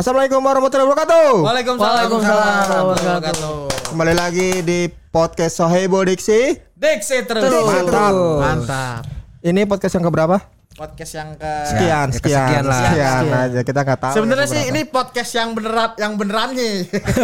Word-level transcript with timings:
Assalamualaikum 0.00 0.40
warahmatullahi 0.40 0.88
wabarakatuh. 0.88 1.28
Waalaikumsalam. 1.44 1.92
Waalaikumsalam 1.92 2.52
warahmatullahi 2.72 3.16
wabarakatuh. 3.20 3.52
Kembali 3.92 4.14
lagi 4.16 4.48
di 4.64 4.88
podcast 5.12 5.60
Sohebo 5.60 6.00
Diksi. 6.08 6.56
Diksi 6.72 7.28
terus. 7.28 7.44
Terus. 7.44 7.68
Mantap. 7.68 8.12
Mantap. 8.40 9.02
Ini 9.44 9.68
podcast 9.68 10.00
yang 10.00 10.08
keberapa? 10.08 10.40
Podcast 10.70 11.18
yang 11.18 11.34
ke 11.34 11.52
Sekian, 11.66 12.06
ya, 12.06 12.14
sekian, 12.14 12.46
kesekian 12.46 12.64
lah. 12.70 12.78
sekian 12.78 13.10
Sekian. 13.26 13.42
aja 13.42 13.60
kita 13.66 13.80
nggak 13.82 13.98
tahu. 14.06 14.14
Sebenarnya 14.14 14.46
yang 14.46 14.54
sih 14.54 14.62
ini 14.70 14.80
podcast 14.86 15.30
yang 15.34 15.48
beneran 15.50 15.90
yang 15.98 16.12
benerannya. 16.14 16.70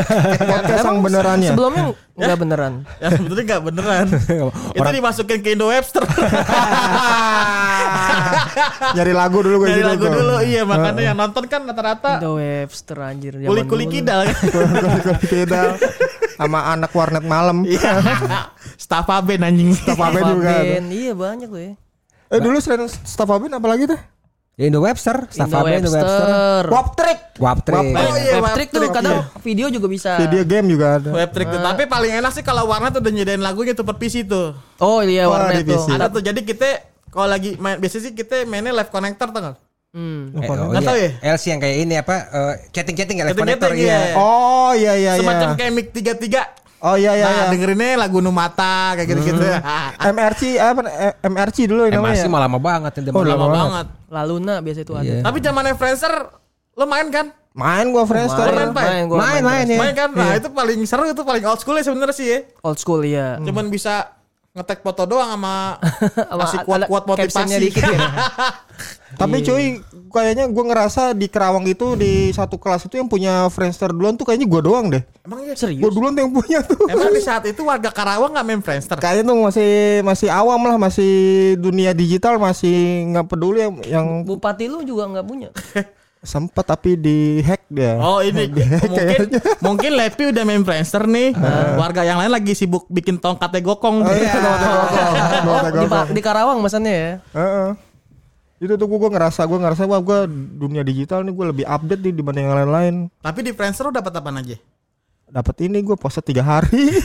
podcast 0.50 0.82
yang 0.82 0.98
benerannya. 0.98 1.50
Sebelumnya 1.54 1.84
enggak 2.18 2.38
beneran. 2.42 2.72
ya 2.98 3.08
sebetulnya 3.14 3.44
nggak 3.46 3.62
beneran. 3.62 4.06
Itu 4.76 4.88
dimasukin 4.90 5.38
ke 5.46 5.48
Indo 5.54 5.70
Webster. 5.70 6.02
Nyari 8.98 9.12
lagu 9.14 9.38
dulu 9.38 9.56
gue 9.62 9.68
gitu 9.78 9.88
lagu 9.94 10.04
tuh. 10.04 10.14
dulu 10.18 10.36
iya 10.42 10.62
makanya 10.66 11.02
yang 11.06 11.16
nonton 11.16 11.46
kan 11.46 11.62
rata-rata 11.70 12.18
Indo 12.18 12.42
Webster 12.42 12.98
anjir 12.98 13.38
kuli-kuli 13.46 13.86
dulu. 13.86 13.94
kidal 13.94 14.20
kan. 14.26 14.42
Tidak 15.22 15.70
sama 16.34 16.74
anak 16.74 16.90
warnet 16.90 17.22
malam. 17.22 17.62
Iya. 17.62 17.94
Staff 18.74 19.06
Aben 19.06 19.46
anjing. 19.46 19.70
Staff 19.70 20.02
Aben 20.02 20.34
juga. 20.34 20.66
Iya 20.82 21.14
banyak 21.14 21.46
tuh 21.46 21.62
ya. 21.62 21.85
Eh 22.30 22.40
dulu 22.42 22.58
selain 22.58 22.86
Staff 22.90 23.30
Aben 23.30 23.54
apa 23.54 23.66
lagi 23.70 23.86
tuh? 23.86 24.00
Ya 24.56 24.72
Indo 24.72 24.80
Webster, 24.80 25.28
staff 25.28 25.52
Indo 25.52 25.60
apa 25.60 25.68
Indo 25.68 25.92
Webster. 25.92 26.24
Webster. 26.24 26.64
Wap 26.72 26.88
Trick. 26.96 27.20
Waptrik. 27.36 27.76
Oh 27.92 28.16
iya, 28.16 28.40
Webtrick 28.40 28.68
tuh 28.72 28.88
kadang 28.88 29.20
iya. 29.20 29.40
video 29.44 29.66
juga 29.68 29.84
bisa. 29.84 30.16
Video 30.16 30.48
game 30.48 30.72
juga 30.72 30.96
ada. 30.96 31.12
Web 31.12 31.30
trick 31.36 31.52
tuh. 31.52 31.60
Tapi 31.60 31.84
paling 31.84 32.12
enak 32.24 32.32
sih 32.32 32.40
kalau 32.40 32.64
warnet 32.64 32.96
udah 32.96 33.12
nyediain 33.12 33.44
lagunya 33.44 33.76
tuh 33.76 33.84
per 33.84 34.00
PC 34.00 34.24
tuh. 34.24 34.56
Oh 34.80 35.04
iya 35.04 35.28
Oh, 35.28 35.36
warnet 35.36 35.60
tuh. 35.60 35.76
PC. 35.76 35.92
Ada 35.92 36.08
tuh 36.08 36.24
jadi 36.24 36.40
kita 36.40 36.68
kalau 37.12 37.28
lagi 37.28 37.60
main 37.60 37.76
biasanya 37.76 38.02
sih 38.08 38.12
kita 38.16 38.48
mainnya 38.48 38.72
live 38.72 38.88
connector 38.88 39.28
tuh 39.28 39.42
kan. 39.44 39.54
Hmm. 39.92 40.32
Eh, 40.32 40.48
oh, 40.48 40.72
Nggak 40.72 40.80
iya. 40.80 40.88
tahu 40.88 40.98
ya? 41.04 41.10
LC 41.36 41.44
yang 41.52 41.60
kayak 41.60 41.76
ini 41.76 41.94
apa 42.00 42.14
eh, 42.32 42.54
chatting-chatting 42.72 43.16
ya 43.20 43.24
live 43.28 43.36
connector 43.36 43.70
iya. 43.76 43.84
iya. 43.84 43.98
Oh 44.16 44.72
iya 44.72 44.92
iya 44.96 45.12
iya. 45.16 45.20
Semacam 45.20 45.48
kayak 45.60 45.72
mic 45.76 45.92
33. 45.92 46.65
Oh 46.86 46.94
iya 46.94 47.18
iya 47.18 47.26
nah, 47.26 47.34
iya. 47.34 47.44
dengerinnya 47.50 47.98
lagu 47.98 48.22
Numata 48.22 48.94
kayak 48.94 49.10
gitu-gitu. 49.10 49.42
MRC 50.14 50.42
apa 50.62 50.80
eh, 50.86 51.14
MRC 51.26 51.66
dulu 51.66 51.90
yang 51.90 51.98
namanya. 51.98 52.22
Masih 52.22 52.30
malah 52.30 52.46
lama 52.46 52.58
banget 52.62 52.92
yang 52.94 53.04
Oh, 53.10 53.10
zaman 53.10 53.26
Lama 53.26 53.42
lama 53.42 53.56
banget. 53.58 53.86
Laluna 54.06 54.54
biasa 54.62 54.80
itu 54.86 54.92
ada. 54.94 55.02
Iya. 55.02 55.20
Tapi 55.26 55.38
zamannya 55.42 55.74
Friendster 55.74 56.14
lo 56.78 56.84
main 56.86 57.10
kan? 57.10 57.26
Main 57.56 57.90
gua 57.90 58.04
Friendster. 58.06 58.46
main, 58.54 58.70
Pak? 58.70 58.84
main, 58.86 59.04
gua 59.10 59.16
Main, 59.18 59.42
main, 59.42 59.66
ya. 59.66 59.78
Main 59.82 59.94
kan? 59.96 60.08
Nah, 60.14 60.36
itu 60.38 60.48
paling 60.52 60.78
seru 60.86 61.08
itu 61.10 61.22
paling 61.26 61.42
old 61.42 61.58
school 61.58 61.74
ya 61.74 61.82
sebenarnya 61.82 62.14
sih 62.14 62.26
ya. 62.30 62.38
Old 62.62 62.78
school 62.78 63.02
iya. 63.02 63.42
Cuman 63.42 63.66
bisa 63.66 64.14
ngetek 64.56 64.80
foto 64.80 65.04
doang 65.04 65.28
sama 65.36 65.76
ada 66.32 66.64
kuat-kuat 66.64 67.04
motivasi. 67.04 67.60
dikit 67.60 67.84
ya. 67.84 68.00
Tapi 69.20 69.40
cuy, 69.40 69.80
kayaknya 70.12 70.44
gua 70.48 70.64
ngerasa 70.72 71.16
di 71.16 71.28
Kerawang 71.28 71.64
itu 71.68 71.96
di 71.96 72.32
satu 72.32 72.60
kelas 72.60 72.84
itu 72.88 73.00
yang 73.00 73.08
punya 73.08 73.48
Friendster 73.52 73.92
duluan 73.92 74.16
tuh 74.16 74.28
kayaknya 74.28 74.48
gua 74.48 74.60
doang 74.64 74.86
deh. 74.92 75.04
Emang 75.24 75.40
iya? 75.44 75.52
Gua 75.52 75.60
Serius. 75.60 75.92
duluan 75.92 76.12
tuh 76.16 76.22
yang 76.24 76.32
punya 76.32 76.58
tuh. 76.64 76.84
Emang 76.88 77.12
di 77.12 77.22
saat 77.28 77.44
itu 77.44 77.60
warga 77.64 77.92
Karawang 77.92 78.32
nggak 78.32 78.46
main 78.48 78.60
Friendster? 78.64 78.96
Kayaknya 78.96 79.28
tuh 79.28 79.36
masih 79.44 79.72
masih 80.04 80.28
awam 80.32 80.60
lah, 80.64 80.76
masih 80.80 81.12
dunia 81.60 81.92
digital 81.92 82.40
masih 82.40 83.08
nggak 83.12 83.26
peduli 83.28 83.60
yang, 83.60 83.74
yang 83.84 84.06
Bupati 84.24 84.68
lu 84.72 84.80
juga 84.84 85.04
nggak 85.08 85.26
punya. 85.28 85.48
Sempat 86.24 86.64
tapi 86.66 86.98
di 86.98 87.38
hack 87.44 87.68
dia. 87.70 88.00
Oh 88.00 88.18
ini 88.24 88.50
mungkin 88.50 89.28
mungkin 89.66 89.90
Lepi 89.94 90.32
udah 90.32 90.42
main 90.42 90.62
Friendster 90.66 91.06
nih. 91.06 91.36
Warga 91.78 92.02
yang 92.02 92.18
lain 92.18 92.32
lagi 92.32 92.52
sibuk 92.56 92.88
bikin 92.88 93.20
tongkatnya 93.20 93.62
gokong. 93.62 94.02
Oh 94.02 94.12
iya, 94.12 94.32
Oh, 95.46 95.60
di, 95.80 95.86
di 96.16 96.20
Karawang 96.20 96.58
masannya 96.58 96.92
ya. 96.92 97.12
Heeh. 97.36 97.70
Itu 98.56 98.72
tuh 98.80 98.88
gua, 98.88 98.98
gua 99.06 99.10
ngerasa 99.12 99.44
gua 99.44 99.58
ngerasa 99.60 99.84
wah 99.84 100.00
gua 100.00 100.24
dunia 100.30 100.80
digital 100.80 101.20
nih 101.22 101.32
gua 101.36 101.52
lebih 101.52 101.68
update 101.68 102.00
nih 102.00 102.12
dibanding 102.16 102.44
yang 102.48 102.56
lain-lain. 102.56 102.94
Tapi 103.20 103.40
di 103.44 103.52
Friendster 103.52 103.86
lo 103.86 103.92
dapat 103.92 104.12
apa 104.16 104.30
aja? 104.32 104.56
Dapat 105.26 105.56
ini 105.68 105.78
gua 105.84 105.94
puasa 105.94 106.24
tiga 106.24 106.42
hari. 106.42 106.90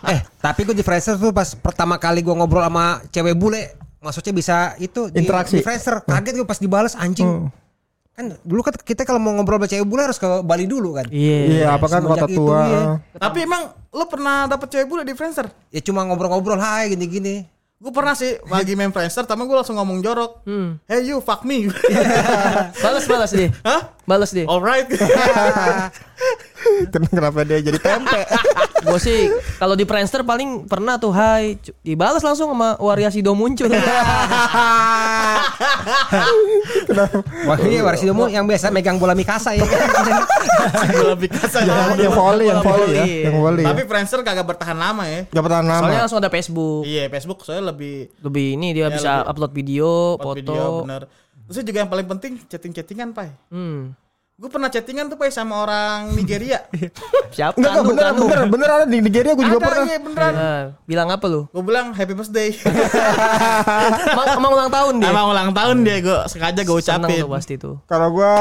Eh, 0.00 0.20
tapi 0.40 0.64
gue 0.64 0.72
di 0.72 0.80
Friendster 0.80 1.20
tuh 1.20 1.30
pas 1.30 1.52
pertama 1.54 2.00
kali 2.00 2.24
gue 2.24 2.32
ngobrol 2.32 2.64
sama 2.64 3.04
cewek 3.12 3.36
bule, 3.36 3.74
maksudnya 4.00 4.32
bisa 4.32 4.56
itu 4.80 5.12
di, 5.12 5.22
Interaksi. 5.22 5.60
di 5.60 5.62
Friendster. 5.62 6.02
Kaget 6.02 6.40
gue 6.40 6.46
pas 6.48 6.58
dibalas 6.58 6.94
anjing. 6.96 7.26
Hmm. 7.28 7.46
Kan 8.20 8.36
dulu 8.44 8.60
kan 8.60 8.76
kita 8.76 9.08
kalau 9.08 9.16
mau 9.16 9.32
ngobrol 9.32 9.56
sama 9.56 9.72
cewek 9.72 9.86
bule 9.88 10.04
harus 10.04 10.20
ke 10.20 10.28
Bali 10.44 10.68
dulu 10.68 10.92
kan. 10.92 11.08
Iya. 11.08 11.38
Iya, 11.48 11.66
apa 11.72 11.88
kan 11.88 12.04
kota 12.04 12.28
itu, 12.28 12.36
tua. 12.36 12.60
iya. 12.68 12.82
Tapi 13.16 13.48
emang 13.48 13.72
lo 13.96 14.04
pernah 14.12 14.44
dapet 14.44 14.68
cewek 14.76 14.86
bule 14.92 15.08
di 15.08 15.16
Friendster? 15.16 15.48
Ya 15.72 15.80
cuma 15.80 16.04
ngobrol-ngobrol 16.04 16.60
hai 16.60 16.92
gini-gini. 16.92 17.48
Gue 17.80 17.96
pernah 17.96 18.12
sih 18.12 18.36
lagi 18.44 18.76
main 18.76 18.92
Friendster, 18.92 19.24
tapi 19.24 19.40
gue 19.48 19.56
langsung 19.56 19.80
ngomong 19.80 20.04
jorok. 20.04 20.44
Hmm. 20.44 20.76
Hey 20.84 21.00
you, 21.08 21.24
fuck 21.24 21.48
me. 21.48 21.72
Balas 22.84 23.08
balas 23.08 23.32
deh. 23.32 23.48
Hah? 23.64 23.96
Balas 24.04 24.36
deh. 24.36 24.44
Alright. 24.44 24.84
Ken- 26.86 27.04
Kenapa 27.06 27.42
dia 27.42 27.60
jadi 27.60 27.76
tempe? 27.76 28.20
Gue 28.80 28.96
sih 28.96 29.28
kalau 29.56 29.76
di 29.76 29.84
Friendster 29.84 30.22
paling 30.22 30.64
pernah 30.64 30.96
tuh 30.96 31.12
hai 31.12 31.54
dibalas 31.78 32.20
langsung 32.20 32.48
sama 32.48 32.78
Waria 32.78 33.12
Sido 33.12 33.34
muncul. 33.34 33.68
Wah, 37.42 37.58
iya 37.60 37.80
Warsi 37.82 38.04
Domo 38.04 38.26
yang 38.26 38.44
biasa 38.44 38.68
megang 38.70 38.96
bola 38.96 39.12
Mikasa 39.12 39.52
ya. 39.52 39.64
Bola 40.94 41.14
Picasso. 41.14 41.60
yang, 41.60 41.96
yang 41.98 42.12
volley, 42.12 42.46
yang 42.46 42.60
volley 42.60 42.88
ya, 42.90 43.02
volley. 43.02 43.24
yang 43.24 43.36
volley. 43.36 43.64
Tapi 43.64 43.82
Friendster 43.84 44.20
kagak 44.22 44.46
bertahan 44.46 44.76
lama 44.76 45.04
ya. 45.04 45.24
Gak 45.26 45.42
pernah 45.42 45.60
nama. 45.60 45.80
Soalnya 45.80 46.00
langsung 46.00 46.20
ada 46.20 46.30
Facebook. 46.30 46.82
Iya, 46.84 47.04
Facebook 47.08 47.38
soalnya 47.42 47.70
lebih 47.70 48.08
Lebih 48.20 48.46
ini 48.54 48.68
dia 48.72 48.86
Ya, 48.86 48.90
bisa 48.90 49.12
upload 49.24 49.52
video, 49.52 50.16
foto. 50.16 50.36
video 50.36 50.64
bener. 50.84 51.02
Terus 51.46 51.64
juga 51.64 51.78
yang 51.78 51.90
paling 51.90 52.06
penting 52.08 52.32
chatting-chattingan, 52.44 53.08
Pai. 53.10 53.28
Hmm. 53.48 53.92
Gue 54.40 54.48
pernah 54.48 54.66
chattingan 54.66 55.04
tuh, 55.06 55.20
Pai, 55.20 55.28
sama 55.28 55.60
orang 55.60 56.16
Nigeria. 56.16 56.64
Siapa? 57.36 57.52
Enggak, 57.54 57.72
enggak 57.76 57.84
bener, 57.84 58.08
bener, 58.16 58.40
bener 58.48 58.68
ada 58.72 58.84
di 58.86 58.98
Nigeria 58.98 59.32
gue 59.32 59.44
juga 59.44 59.52
Ada, 59.54 59.66
pernah. 59.68 59.84
iya, 59.84 59.98
beneran. 60.00 60.32
Nah, 60.32 60.62
bilang 60.82 61.08
apa 61.12 61.24
lu? 61.28 61.40
Gue 61.46 61.60
bilang 61.62 61.86
happy 61.92 62.14
birthday. 62.14 62.48
Emang, 64.10 64.26
emang 64.34 64.50
ulang 64.50 64.70
tahun 64.70 64.92
dia. 64.96 65.08
Emang 65.08 65.26
ulang 65.28 65.50
tahun 65.52 65.76
dia, 65.82 65.96
gue 66.00 66.18
sengaja 66.26 66.56
gue 66.58 66.72
Seneng 66.74 67.04
ucapin. 67.04 67.20
tuh 67.20 67.30
pasti 67.30 67.54
tuh. 67.56 67.74
Kalau 67.84 68.08
gua 68.10 68.32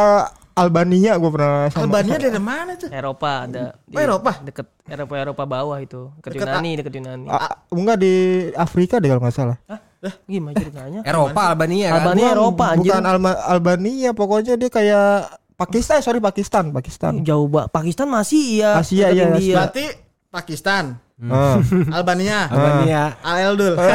Albania 0.54 1.16
gue 1.16 1.28
pernah 1.30 1.68
sama. 1.68 1.84
Albania 1.86 2.16
dari 2.18 2.40
mana 2.42 2.72
tuh? 2.76 2.88
Eropa 2.90 3.30
ada. 3.44 3.64
Di, 3.82 3.96
Oh, 3.96 4.02
Eropa? 4.02 4.32
Deket 4.40 4.68
Eropa 4.86 5.14
Eropa 5.18 5.44
bawah 5.46 5.78
itu. 5.80 6.12
Deket, 6.18 6.32
Deket 6.34 6.48
Yunani, 6.48 6.72
deket 6.76 6.94
Yunani. 6.96 7.28
Enggak 7.70 7.98
di 7.98 8.14
Afrika 8.54 8.96
deh 8.98 9.08
kalau 9.08 9.20
nggak 9.20 9.36
salah. 9.36 9.58
Hah? 9.68 9.80
Gimana 10.24 10.56
ceritanya? 10.56 11.00
Eropa, 11.04 11.42
Albania 11.50 11.88
kan. 11.90 11.96
Albania 12.02 12.28
Eropa 12.30 12.66
anjir. 12.70 12.88
Bukan 12.88 13.04
Alma- 13.04 13.42
Albania, 13.46 14.10
pokoknya 14.12 14.56
dia 14.56 14.70
kayak 14.70 15.12
Pakistan, 15.60 16.00
sorry 16.00 16.18
Pakistan, 16.18 16.72
Pakistan. 16.72 17.20
Jauh 17.20 17.46
banget. 17.46 17.70
Pakistan 17.70 18.08
masih 18.08 18.42
iya. 18.58 18.80
Asia, 18.80 19.12
iya, 19.12 19.28
India. 19.28 19.56
Berarti 19.60 19.86
Pakistan, 20.32 20.96
Ah. 21.20 21.60
Albania, 22.00 22.48
Albania. 22.48 23.04
Al 23.20 23.38
Eldul. 23.46 23.76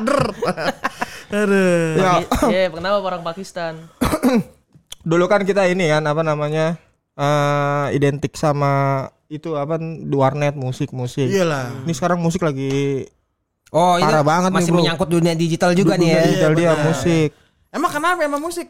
Aduh. 1.30 1.94
Ya, 1.94 2.12
Iya, 2.50 2.62
kenapa 2.70 2.98
orang 2.98 3.22
Pakistan? 3.22 3.86
dulu 5.00 5.24
kan 5.26 5.42
kita 5.42 5.64
ini 5.64 5.88
kan 5.88 6.04
apa 6.04 6.20
namanya? 6.20 6.76
eh 7.20 7.86
identik 7.92 8.32
sama 8.32 9.04
itu 9.28 9.52
apa 9.52 9.76
warnet 10.10 10.56
musik 10.56 10.90
musik. 10.90 11.28
Iyalah. 11.28 11.84
Ini 11.84 11.92
sekarang 11.92 12.18
musik 12.18 12.40
lagi 12.40 13.04
Oh, 13.70 13.94
ini 13.94 14.02
Parah 14.02 14.24
banget 14.26 14.50
nih, 14.50 14.56
masih 14.58 14.70
bro. 14.72 14.78
menyangkut 14.82 15.06
dunia 15.06 15.34
digital 15.36 15.70
juga 15.72 15.94
nih 15.94 16.08
ya. 16.08 16.16
dunia 16.16 16.26
digital 16.26 16.50
Iya, 16.50 16.58
dia 16.58 16.70
benar. 16.72 16.82
musik. 16.82 17.28
Emang 17.70 17.86
kenapa 17.88 18.20
emang 18.20 18.42
musik? 18.42 18.66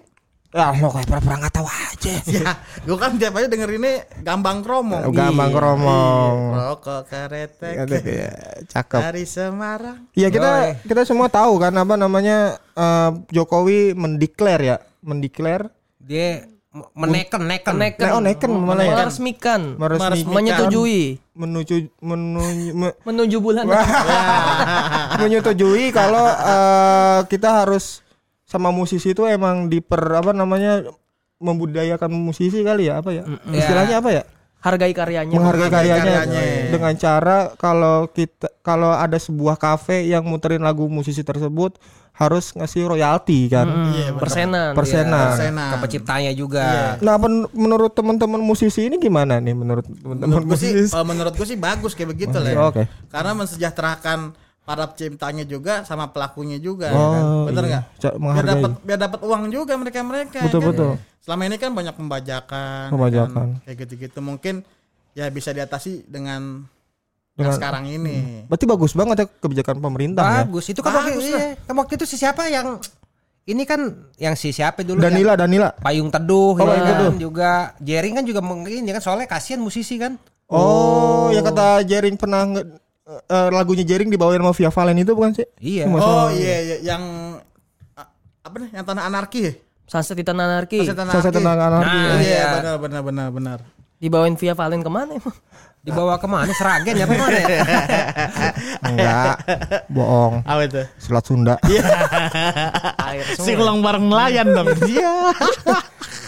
Ya 0.50 0.74
lo 0.74 0.90
kayak 0.90 1.06
pura-pura 1.06 1.38
nggak 1.38 1.54
tahu 1.54 1.62
aja. 1.64 2.14
Ya, 2.26 2.50
gue 2.82 2.98
kan 2.98 3.14
tiap 3.16 3.32
aja 3.32 3.46
dengerinnya 3.46 4.02
gambang 4.20 4.60
kromo. 4.60 4.98
Gampang 5.08 5.50
keromong. 5.50 6.34
Rokok 6.52 7.06
karetek 7.06 7.86
Ya, 8.02 8.34
cakep. 8.66 8.98
dari 9.00 9.24
Semarang. 9.24 10.10
Iya 10.10 10.28
kita 10.28 10.48
kita 10.82 11.02
semua 11.04 11.30
tahu 11.30 11.54
kan 11.56 11.70
apa 11.72 11.94
namanya 11.94 12.58
eh, 12.74 13.10
Jokowi 13.30 13.94
mendeklar 13.94 14.58
ya, 14.58 14.76
mendeklar 15.00 15.70
Dia 15.96 16.42
meneken, 16.92 17.46
neken. 17.46 17.74
Neken. 17.78 18.08
Oh, 18.10 18.18
neken 18.18 18.50
malah 18.50 18.84
ya. 18.84 18.94
Meresmikan. 18.98 19.78
meresmikan 19.78 20.34
Menyetujui. 20.34 21.22
menuju 21.32 21.94
menuju 21.98 22.70
me- 22.74 22.96
Menuju 23.00 23.36
bulan. 23.38 23.70
menyetujui 25.20 25.90
kalau 25.90 26.26
eh, 26.26 27.18
kita 27.26 27.62
harus 27.62 28.02
sama 28.50 28.68
musisi 28.70 29.08
itu 29.08 29.22
emang 29.24 29.70
diper 29.70 30.02
apa 30.12 30.34
namanya 30.34 30.82
membudayakan 31.38 32.10
musisi 32.10 32.60
kali 32.60 32.84
ya 32.84 32.98
apa 32.98 33.10
ya 33.10 33.22
istilahnya 33.48 33.96
apa 33.96 34.10
ya 34.12 34.24
Hargai 34.60 34.92
karyanya. 34.92 35.32
menghargai 35.32 35.72
karyanya, 35.72 36.14
karyanya. 36.20 36.68
dengan 36.68 36.92
cara 36.94 37.36
kalau 37.56 38.04
kita 38.06 38.52
kalau 38.60 38.92
ada 38.92 39.16
sebuah 39.16 39.56
kafe 39.56 40.04
yang 40.04 40.20
muterin 40.22 40.60
lagu 40.60 40.84
musisi 40.84 41.24
tersebut 41.24 41.80
harus 42.12 42.52
ngasih 42.52 42.84
royalti 42.84 43.48
kan 43.48 43.64
Iya, 43.64 44.12
bener. 44.12 44.20
Persenan. 44.20 44.70
persenan 44.76 45.28
Persenan. 45.32 45.70
Ke 45.72 45.76
penciptanya 45.80 46.32
juga. 46.36 47.00
nah 47.00 47.16
pen- 47.16 47.48
menurut 47.54 47.96
teman-teman 47.96 48.36
musisi 48.36 48.84
ini 48.84 49.00
gimana 49.00 49.40
nih 49.40 49.56
menurut 49.56 49.88
teman-teman 49.88 50.44
sih, 50.52 50.76
musisi 50.76 50.92
eh, 50.92 51.06
menurut 51.08 51.32
gue 51.32 51.46
sih 51.48 51.56
bagus 51.56 51.96
kayak 51.96 52.10
begitu 52.12 52.36
lah. 52.36 52.52
ya. 52.52 52.56
Oke. 52.60 52.82
Karena 53.08 53.32
mensejahterakan 53.32 54.36
para 54.70 54.86
penciptanya 54.86 55.42
juga 55.42 55.82
sama 55.82 56.06
pelakunya 56.06 56.54
juga, 56.56 56.86
ya 56.86 56.94
Oh, 56.94 57.10
kan? 57.10 57.22
bener 57.50 57.62
iya. 57.62 57.70
nggak? 57.72 57.84
Ca- 57.98 58.14
Biar 58.14 58.46
dapat 58.46 58.70
biar 58.80 58.98
dapat 59.02 59.20
uang 59.20 59.42
juga 59.50 59.72
mereka 59.74 59.98
mereka. 60.00 60.38
Betul, 60.46 60.62
betul. 60.62 60.90
Selama 61.18 61.42
ini 61.44 61.58
kan 61.58 61.74
banyak 61.74 61.90
pembajakan, 61.92 62.86
ya 62.86 62.92
Pembajakan. 62.94 63.34
kan? 63.34 63.48
kayak 63.66 63.76
gitu-gitu. 63.82 64.18
Mungkin 64.20 64.62
ya 65.10 65.26
bisa 65.26 65.50
diatasi 65.50 66.06
dengan 66.06 66.62
Dengan- 67.34 67.56
sekarang 67.58 67.84
ini. 67.84 68.46
Berarti 68.46 68.64
bagus 68.64 68.94
banget 68.94 69.16
ya 69.16 69.26
kebijakan 69.26 69.76
pemerintah 69.80 70.22
ya. 70.22 70.40
Bagus. 70.46 70.70
Itu 70.70 70.80
kan 70.80 70.92
waktu, 70.94 71.18
Bagus 71.18 71.26
iya. 71.26 71.58
Kan 71.58 71.74
waktu 71.74 71.92
itu 71.96 72.04
si 72.04 72.14
siapa 72.14 72.46
yang 72.46 72.78
ini 73.42 73.62
kan 73.64 73.80
yang 74.16 74.38
si 74.38 74.54
siapa 74.54 74.86
dulu 74.86 75.02
Danila, 75.02 75.34
Danila. 75.34 75.74
yang 75.74 75.82
Payung 75.82 76.10
Teduh 76.14 76.54
Oh, 76.54 76.62
ya 76.62 76.78
kan? 76.78 76.94
Teduh. 76.94 77.12
juga 77.18 77.50
Jering 77.80 78.14
kan 78.14 78.24
juga 78.24 78.38
mungkin 78.38 78.86
ya 78.86 78.94
kan 78.94 79.02
soalnya 79.02 79.26
kasihan 79.26 79.58
musisi 79.58 79.98
kan. 79.98 80.14
Oh, 80.46 81.30
yang 81.30 81.42
kata 81.42 81.82
Jering 81.82 82.14
pernah 82.14 82.46
nge- 82.46 82.70
eh, 83.18 83.48
lagunya 83.50 83.82
Jering 83.82 84.10
dibawain 84.12 84.38
sama 84.38 84.52
Via 84.54 84.70
Valen 84.70 84.98
itu 85.02 85.12
bukan 85.14 85.32
sih? 85.34 85.46
Iya. 85.58 85.84
Oh 85.90 86.30
iya, 86.30 86.56
iya 86.62 86.76
yang 86.84 87.02
apa 88.40 88.56
nih? 88.56 88.70
Yang 88.76 88.84
tanah 88.86 89.04
anarki 89.06 89.40
ya? 89.42 89.52
Sunset 89.90 90.14
di 90.14 90.22
Tanah 90.22 90.46
Anarki. 90.46 90.86
Sunset 90.86 90.94
Saya 91.02 91.34
tentang 91.34 91.58
anarki. 91.58 91.98
Nah, 91.98 92.14
Iya, 92.22 92.22
iya. 92.22 92.46
benar 92.62 92.76
benar 92.78 93.02
benar 93.02 93.28
benar. 93.34 93.58
Dibawain 93.98 94.38
via 94.38 94.54
Valen 94.54 94.86
ke 94.86 94.90
mana 94.90 95.18
emang? 95.18 95.34
Dibawa 95.82 96.14
ke 96.14 96.30
mana? 96.30 96.46
Seragen 96.54 96.94
ya 96.94 97.04
ke 97.10 97.14
mana? 97.18 97.36
ya? 97.36 97.48
Enggak, 98.86 99.34
bohong. 99.90 100.46
Apa 100.46 100.62
itu? 100.62 100.82
Selat 100.94 101.24
Sunda. 101.26 101.58
Air 101.66 103.24
semua. 103.34 103.44
Singlang 103.44 103.78
bareng 103.82 104.06
nelayan 104.06 104.46
dong. 104.54 104.70
Iya. 104.86 105.34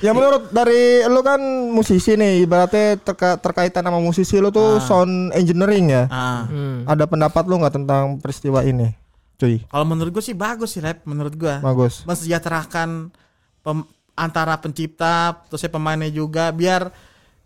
Ya 0.00 0.10
menurut 0.10 0.48
dari 0.48 1.04
lu 1.04 1.20
kan 1.20 1.40
musisi 1.68 2.16
nih, 2.16 2.44
ibaratnya 2.44 2.96
terka, 2.96 3.36
terkaitan 3.36 3.84
sama 3.84 4.00
musisi 4.00 4.40
lu 4.40 4.48
tuh 4.48 4.80
sound 4.80 5.32
engineering 5.32 5.92
ya. 5.92 6.04
Ah. 6.08 6.48
Hmm. 6.48 6.88
Ada 6.88 7.04
pendapat 7.04 7.44
lu 7.44 7.60
nggak 7.60 7.74
tentang 7.76 8.16
peristiwa 8.16 8.64
ini, 8.64 8.96
cuy? 9.36 9.60
Kalau 9.60 9.84
menurut 9.84 10.10
gue 10.10 10.24
sih 10.24 10.32
bagus 10.32 10.72
sih, 10.72 10.80
Lep. 10.80 11.04
Menurut 11.04 11.36
gue. 11.36 11.54
Bagus. 11.60 12.08
Mensejahterakan 12.08 13.12
pem- 13.60 13.88
antara 14.16 14.56
pencipta, 14.56 15.36
terusnya 15.48 15.68
pemainnya 15.68 16.08
juga, 16.08 16.48
biar 16.48 16.88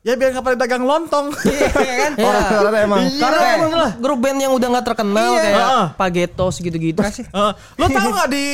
ya 0.04 0.14
biar 0.14 0.36
nggak 0.36 0.44
pada 0.44 0.58
dagang 0.58 0.84
lontong. 0.84 1.34
Iya 1.82 1.94
kan? 2.06 2.12
Ya. 2.14 2.84
Emang 2.86 3.02
Karena 3.18 3.42
emang 3.56 3.72
grup 3.98 4.18
band 4.22 4.38
yang 4.38 4.52
udah 4.54 4.68
nggak 4.78 4.86
terkenal 4.94 5.32
Iya. 5.34 5.42
kayak 5.42 5.58
Heeh. 5.58 5.86
Pagetos 5.98 6.54
gitu-gitu. 6.60 7.00
Eh, 7.02 7.52
lo 7.78 7.86
tau 7.88 8.08
gak 8.14 8.28
di 8.30 8.46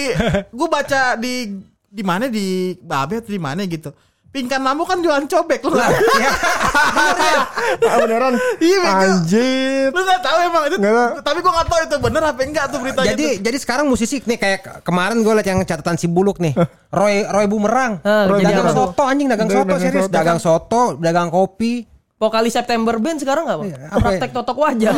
gue 0.49 0.69
baca 0.71 1.01
di 1.21 1.35
di 1.91 2.07
mana 2.07 2.31
di 2.31 2.79
Babe 2.79 3.19
atau 3.19 3.29
di 3.29 3.43
mana 3.43 3.67
gitu. 3.67 3.91
Pingkan 4.31 4.63
Mamu 4.63 4.87
kan 4.87 5.03
jualan 5.03 5.27
cobek 5.27 5.59
lo. 5.67 5.75
ah, 5.75 5.91
beneran. 7.99 8.39
Iya. 8.63 8.79
Anjir. 8.87 9.91
Lu 9.91 10.01
gak 10.01 10.23
tahu 10.23 10.39
emang 10.47 10.63
itu. 10.71 10.77
Nggak 10.79 10.95
tahu. 10.95 11.19
Tapi 11.27 11.39
gue 11.43 11.51
gak 11.51 11.67
tahu 11.67 11.81
itu 11.83 11.97
bener 11.99 12.23
apa 12.23 12.41
enggak 12.47 12.65
tuh 12.71 12.79
beritanya. 12.79 13.11
jadi 13.11 13.27
tuh. 13.27 13.43
jadi 13.43 13.57
sekarang 13.59 13.91
musisi 13.91 14.23
nih 14.23 14.39
kayak 14.39 14.59
ke- 14.63 14.79
kemarin 14.87 15.27
gue 15.27 15.33
liat 15.35 15.47
yang 15.51 15.59
catatan 15.67 15.99
si 15.99 16.07
Buluk 16.07 16.39
nih. 16.39 16.55
Roy 16.99 17.27
Roy 17.27 17.51
Bumerang. 17.51 17.99
Roy 18.07 18.39
jadi 18.39 18.55
dagang 18.55 18.71
soto 18.71 19.03
anjing 19.03 19.27
dagang 19.27 19.51
soto 19.51 19.75
serius 19.83 20.07
dagang 20.07 20.39
soto, 20.39 20.83
dagang 20.95 21.27
kopi. 21.27 21.90
Vokalis 22.21 22.53
September 22.53 23.01
Band 23.01 23.17
sekarang 23.17 23.49
nggak 23.49 23.59
bang? 23.59 23.69
Iya, 23.73 23.79
apa 23.81 23.97
ya? 23.97 24.03
Praktek 24.05 24.31
totok 24.37 24.57
wajah. 24.61 24.93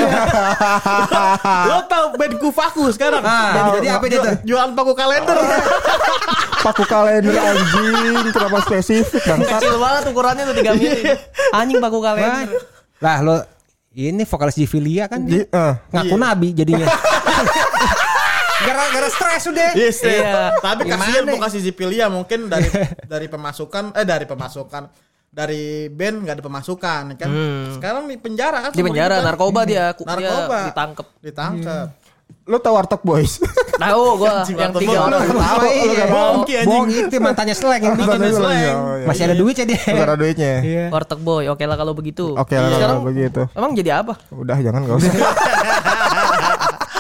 lo 1.70 1.78
tau 1.86 2.06
band 2.19 2.34
Kufaku 2.34 2.90
sekarang. 2.90 3.22
Ah, 3.22 3.78
jadi 3.78 3.94
apa 3.94 4.04
dia 4.10 4.19
tuh? 4.19 4.34
Jualan 4.42 4.74
paku 4.74 4.90
kalender. 4.92 5.38
Paku 6.58 6.82
kalender 6.82 7.30
anjing, 7.30 8.26
kenapa 8.26 8.58
spesifik 8.66 9.22
bangsat? 9.22 9.54
Kecil 9.54 9.78
banget 9.78 10.02
ukurannya 10.10 10.50
tuh 10.50 10.56
3 10.66 10.74
mili. 10.74 11.02
Anjing 11.54 11.78
paku 11.78 11.98
kalender. 12.02 12.58
Lah 12.98 13.19
lo 13.22 13.36
ini 13.94 14.26
vokalis 14.26 14.58
Jivilia 14.58 15.06
kan 15.06 15.22
Di, 15.22 15.46
dia. 15.46 15.46
eh, 15.46 15.74
ngaku 15.94 16.16
nabi 16.19 16.50
jadinya. 16.50 16.90
Gara-gara 18.66 19.08
stres 19.10 19.46
udah. 19.46 19.70
Yes, 19.74 20.02
Iya. 20.02 20.58
Tapi 20.58 20.86
kasihan 20.86 21.22
ya? 21.22 21.30
mau 21.30 21.38
kasih 21.38 21.60
Zipilia 21.60 22.06
mungkin 22.06 22.46
dari 22.46 22.66
dari 23.12 23.26
pemasukan 23.26 23.94
eh 23.94 24.02
dari 24.02 24.26
pemasukan 24.26 24.90
dari 25.32 25.88
band 25.88 26.17
nggak 26.23 26.34
ada 26.37 26.44
pemasukan 26.44 27.02
kan. 27.17 27.29
Sekarang 27.73 28.05
di 28.05 28.17
penjara 28.17 28.58
kan. 28.62 28.70
Di 28.70 28.84
penjara 28.84 29.17
kan. 29.19 29.25
narkoba 29.26 29.64
dia, 29.64 29.96
ku- 29.96 30.05
dia 30.05 30.12
Narkoba. 30.12 30.58
ditangkep. 30.69 31.06
Ditangkep. 31.20 31.88
lu 32.43 32.58
tahu 32.58 32.75
Warteg 32.75 33.02
Boys? 33.02 33.38
Tahu 33.82 34.02
gua 34.17 34.43
yang 34.43 34.73
tiga 34.73 34.99
orang. 35.00 35.20
Tahu, 35.23 35.62
Iya. 35.64 35.94
gak 35.94 36.08
tahu. 36.08 36.26
Bongki, 36.32 36.52
anjing. 36.55 36.67
Bohong 36.67 36.88
itu 36.90 37.17
mantannya 37.19 37.55
Sleng 37.55 37.82
yang 37.82 37.94
bikin. 37.94 38.08
Mantannya 38.08 38.32
Slang. 38.32 38.56
Slang. 38.58 38.79
Oh, 38.79 38.94
iya. 38.94 39.06
Masih 39.06 39.23
ada 39.23 39.34
duitnya 39.34 39.64
dia. 39.64 39.79
Gak 39.84 40.06
ada 40.06 40.17
duitnya. 40.17 40.52
Warteg 40.88 41.20
boy. 41.20 41.44
Oke 41.46 41.64
lah 41.64 41.76
kalau 41.76 41.93
begitu. 41.93 42.34
Oke 42.34 42.55
lah 42.55 42.67
Sekarang 42.69 42.99
kalau 42.99 43.06
begitu. 43.06 43.40
emang 43.52 43.70
jadi 43.73 43.90
apa? 43.96 44.14
Udah 44.29 44.56
jangan 44.58 44.81
gak 44.82 44.96
usah. 44.96 45.12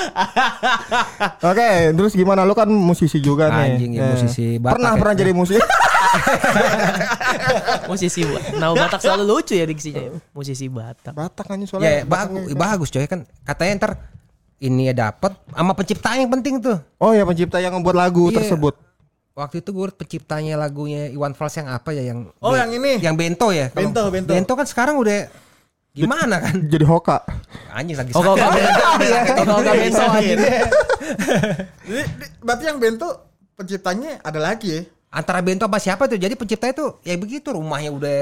Oke, 1.50 1.68
terus 1.92 2.12
gimana 2.12 2.42
lu 2.42 2.52
kan 2.52 2.66
musisi 2.66 3.18
juga 3.18 3.48
nih. 3.48 3.64
Anjing, 3.72 3.92
ya, 3.92 4.00
Eh, 4.00 4.08
musisi 4.12 4.46
Batak 4.56 4.72
Pernah 4.74 4.92
ya. 4.92 4.98
pernah 4.98 5.14
jadi 5.16 5.32
musisi? 5.32 5.62
Musisi 7.88 8.20
buat. 8.22 8.42
Nah 8.54 8.68
Batak 8.72 9.00
selalu 9.00 9.24
lucu 9.26 9.54
ya 9.54 9.64
diksinya. 9.64 10.12
Musisi 10.30 10.66
Batak. 10.66 11.12
Batak 11.12 11.44
kan 11.46 11.56
Ya 11.56 11.66
soalnya. 11.66 12.04
bagus, 12.04 12.52
bagus 12.52 12.88
coy 12.90 13.06
kan 13.06 13.24
katanya 13.42 13.72
ntar 13.78 13.92
ini 14.58 14.86
ya 14.86 14.94
dapat 14.94 15.32
sama 15.48 15.72
pencipta 15.72 16.14
yang 16.14 16.30
penting 16.30 16.60
tuh. 16.60 16.78
Oh 16.96 17.10
ya 17.10 17.24
pencipta 17.24 17.58
yang 17.58 17.72
membuat 17.72 17.96
lagu 17.98 18.28
Iya. 18.28 18.40
tersebut. 18.40 18.76
Waktu 19.32 19.64
itu 19.64 19.72
gue 19.72 19.86
penciptanya 19.90 20.60
lagunya 20.60 21.08
Iwan 21.08 21.32
Fals 21.32 21.56
yang 21.56 21.64
apa 21.66 21.90
ya 21.90 22.04
yang 22.04 22.28
Oh, 22.38 22.52
yang 22.52 22.68
ini. 22.68 23.00
yang 23.00 23.16
bento 23.16 23.48
ya. 23.48 23.72
Bento, 23.72 24.12
Bento. 24.12 24.28
Bento 24.28 24.52
kan 24.52 24.68
sekarang 24.68 25.00
udah 25.00 25.32
gimana 25.92 26.40
kan? 26.40 26.56
Jadi 26.72 26.84
hoka. 26.84 27.20
Anjing 27.68 27.96
lagi 27.96 28.10
Oh 28.12 28.20
sakit. 28.20 28.36
kau 29.38 29.44
kau 29.44 29.60
bento 29.62 30.02
anjing. 30.02 30.38
Jadi 31.88 32.02
di- 32.08 32.32
berarti 32.38 32.64
yang 32.64 32.78
bento 32.78 33.08
penciptanya 33.52 34.20
ada 34.20 34.38
lagi 34.38 34.68
ya? 34.72 34.82
Antara 35.08 35.40
bento 35.40 35.64
apa 35.64 35.76
siapa 35.76 36.04
tuh? 36.04 36.16
Jadi 36.16 36.32
pencipta 36.32 36.66
itu 36.66 36.96
ya 37.00 37.14
begitu 37.14 37.52
rumahnya 37.52 37.92
udah 37.92 38.20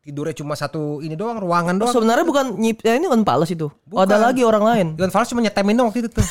tidurnya 0.00 0.32
cuma 0.32 0.56
satu 0.56 1.04
ini 1.04 1.12
doang 1.12 1.36
ruangan 1.36 1.76
Oh, 1.76 1.80
doang. 1.84 1.92
sebenarnya 1.92 2.24
bukan 2.24 2.56
nyip 2.56 2.80
ya 2.80 2.96
ini 2.96 3.04
kan 3.04 3.20
pales 3.20 3.52
itu. 3.52 3.68
Oh, 3.92 4.00
ada 4.00 4.16
lagi 4.16 4.40
orang 4.40 4.64
lain. 4.64 4.86
Iwan 4.96 5.12
Fals 5.12 5.28
cuma 5.28 5.44
nyetemin 5.44 5.76
doang 5.76 5.92
waktu 5.92 6.00
itu 6.00 6.10
tuh. 6.10 6.24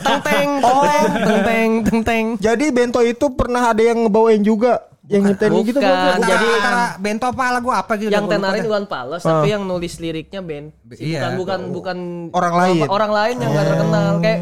Teng 0.00 0.20
teng 0.20 0.48
teng 0.60 0.78
teng 1.24 1.40
teng 1.40 1.70
teng 1.80 2.00
teng. 2.04 2.26
Jadi 2.36 2.68
Bento 2.68 3.00
itu 3.00 3.32
pernah 3.32 3.72
ada 3.72 3.80
yang 3.80 4.04
ngebawain 4.04 4.44
juga 4.44 4.84
yang 5.10 5.22
nyiptain 5.26 5.50
gitu 5.60 5.76
Bukan. 5.76 5.90
bukan? 5.90 6.18
Jadi- 6.22 6.50
antara 6.54 6.84
bento 6.96 7.26
apa 7.26 7.44
lagu 7.50 7.68
apa 7.68 7.92
gitu. 7.96 8.08
Yang 8.08 8.26
tenarin. 8.28 8.62
Iwan 8.62 8.84
Pales, 8.86 9.20
tapi 9.20 9.48
yang 9.48 9.62
nulis 9.62 9.94
liriknya 9.96 10.40
band. 10.40 10.70
Si- 10.92 11.10
Iya. 11.10 11.34
Bukan 11.34 11.34
bukan 11.36 11.60
bukan 11.72 11.98
Orang 12.30 12.54
lain. 12.54 12.86
Orang 12.86 13.10
lain 13.10 13.36
yang 13.36 13.50
gak 13.50 13.66
terkenal 13.68 14.06
kayak 14.18 14.38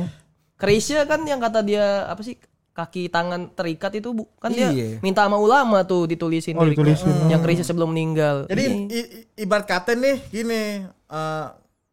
Krisya 0.54 1.00
kan 1.04 1.20
yang 1.22 1.38
kata 1.38 1.62
dia 1.62 1.86
apa 2.04 2.20
sih 2.20 2.36
kaki 2.70 3.08
tangan 3.08 3.50
terikat 3.50 3.90
itu 3.92 4.12
bu- 4.12 4.30
kan 4.36 4.50
dia 4.50 4.68
Iya. 4.68 4.98
minta 5.00 5.22
sama 5.22 5.34
ulama 5.34 5.82
tuh 5.82 6.04
ditulisin 6.04 6.54
Oh, 6.54 6.62
liriknya. 6.62 6.94
ditulisin. 6.94 7.26
Yang 7.26 7.40
Krisya 7.42 7.64
sebelum 7.64 7.88
meninggal. 7.88 8.46
Jadi 8.46 8.62
Ini- 8.62 8.86
i- 8.88 9.08
i- 9.16 9.26
ibarat 9.40 9.64
kata 9.64 9.94
nih 9.94 10.20
gini, 10.28 10.84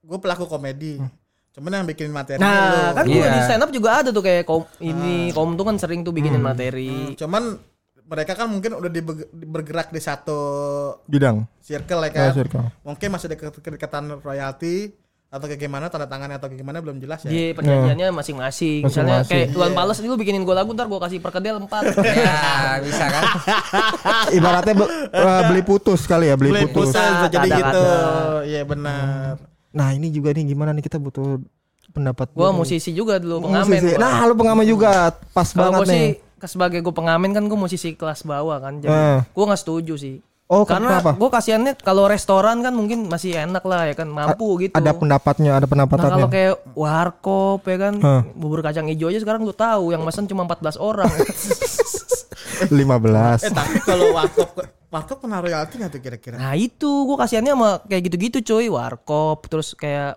gue 0.01 0.17
pelaku 0.19 0.45
komedi. 0.45 1.01
Cuman 1.51 1.71
yang 1.73 1.87
bikin 1.87 2.11
materi 2.11 2.35
Nah, 2.35 2.91
lu. 2.91 2.99
kan 2.99 3.05
gua 3.05 3.15
Iya. 3.15 3.31
di 3.31 3.41
stand 3.41 3.63
up 3.63 3.71
juga 3.71 3.89
ada 3.95 4.09
tuh 4.11 4.19
kayak 4.19 4.43
kom 4.43 4.67
ini 4.77 5.31
kom 5.31 5.55
tuh 5.55 5.63
kan 5.63 5.79
sering 5.79 6.03
tuh 6.03 6.11
bikinin 6.11 6.43
materi. 6.43 7.15
Cuman 7.15 7.55
mereka 8.05 8.33
kan 8.33 8.45
mungkin 8.45 8.71
udah 8.73 8.87
dibe- 8.87 9.27
bergerak 9.31 9.89
di 9.89 9.97
satu 9.97 10.37
Bidang. 11.03 11.41
circle 11.59 12.01
ya 12.01 12.11
kan. 12.11 12.27
Oh, 12.27 12.35
circle. 12.35 12.65
Mungkin 12.83 13.07
masih 13.09 13.27
ada 13.27 13.37
ke- 13.39 13.59
kedekatan 13.59 14.19
royalti 14.19 14.93
atau 15.25 15.45
kayak 15.45 15.57
gimana 15.59 15.89
tanda 15.89 16.05
tangannya 16.05 16.37
atau 16.37 16.47
kayak 16.47 16.61
gimana 16.61 16.79
belum 16.79 16.95
jelas 16.97 17.19
ya. 17.21 17.29
Di 17.29 17.51
perjanjiannya 17.51 18.07
masing-masing. 18.09 18.85
Misalnya 18.85 19.19
Masing-masing. 19.19 19.51
kayak 19.51 19.57
Iwan 19.57 19.71
Pales 19.73 19.97
dulu 19.99 20.13
bikinin 20.15 20.43
gua 20.43 20.55
lagu 20.55 20.71
ntar 20.71 20.85
gua 20.85 21.01
kasih 21.01 21.19
perkedel 21.19 21.57
4. 21.57 21.67
Ya, 22.15 22.37
bisa 22.79 23.05
kan? 23.05 23.23
Ibaratnya 24.37 24.73
be- 24.75 24.91
eh, 25.09 25.41
beli 25.45 25.61
putus 25.61 26.05
kali 26.05 26.29
ya, 26.29 26.35
beli, 26.35 26.53
Beli 26.53 26.65
putus. 26.67 26.93
bisa 26.93 27.27
jadi 27.27 27.49
Ada, 27.49 27.57
gitu. 27.57 27.83
Iya 28.47 28.61
benar. 28.63 29.33
Nah, 29.71 29.87
ini 29.91 30.07
juga 30.07 30.31
nih 30.31 30.45
gimana 30.47 30.71
nih 30.71 30.83
kita 30.83 30.95
butuh 30.95 31.41
pendapat 31.91 32.31
Gua 32.31 32.51
musisi 32.51 32.91
juga 32.91 33.17
dulu 33.17 33.43
pengamen. 33.43 33.75
Musisi. 33.75 33.95
Nah, 33.97 34.23
lu 34.23 34.35
pengamen 34.35 34.63
juga. 34.63 35.09
Pas 35.31 35.47
Kalau 35.47 35.73
banget 35.73 35.79
gue 35.81 35.91
nih. 35.91 36.07
Sebagai 36.45 36.79
gue 36.79 36.91
pengamen 36.91 37.29
kan 37.29 37.43
gue 37.43 37.55
musisi 37.55 37.93
kelas 37.93 38.21
bawah 38.21 38.57
kan, 38.57 38.77
jadi 38.77 38.89
Eh. 38.89 39.19
gue 39.25 39.43
nggak 39.43 39.59
setuju 39.59 39.95
sih. 39.95 40.17
Oh, 40.45 40.61
Karena 40.61 41.01
kenapa? 41.01 41.17
gue 41.17 41.29
kasihannya 41.31 41.73
kalau 41.75 42.05
restoran 42.05 42.61
kan 42.61 42.69
mungkin 42.69 43.09
masih 43.09 43.33
enak 43.35 43.65
lah 43.65 43.89
ya 43.89 43.95
kan 43.95 44.05
mampu 44.05 44.61
gitu. 44.61 44.73
Ada 44.73 44.93
pendapatnya, 44.93 45.51
ada 45.51 45.65
Nah 45.65 45.71
pendapatannya. 45.71 46.11
kalau 46.11 46.29
kayak 46.29 46.53
warkop 46.71 47.65
ya 47.65 47.77
kan, 47.79 47.93
Hah. 47.97 48.21
bubur 48.31 48.61
kacang 48.61 48.85
hijau 48.85 49.09
aja 49.09 49.17
sekarang 49.17 49.41
lu 49.41 49.51
tahu 49.51 49.89
yang 49.89 50.05
mesen 50.05 50.25
cuma 50.25 50.45
14 50.45 50.77
orang. 50.77 51.09
15. 52.69 53.41
Eh 53.41 53.51
tapi 53.51 53.77
kalau 53.81 54.13
warkop 54.13 54.49
warkop 54.87 55.17
kena 55.19 55.41
royalti 55.41 55.75
nggak 55.75 55.91
tuh 55.91 55.99
kira-kira? 55.99 56.35
nah 56.37 56.53
itu 56.53 56.87
gue 56.87 57.17
kasihannya 57.17 57.51
sama 57.51 57.69
kayak 57.83 58.01
gitu-gitu 58.05 58.37
cuy, 58.45 58.69
warkop 58.69 59.49
terus 59.49 59.73
kayak 59.73 60.15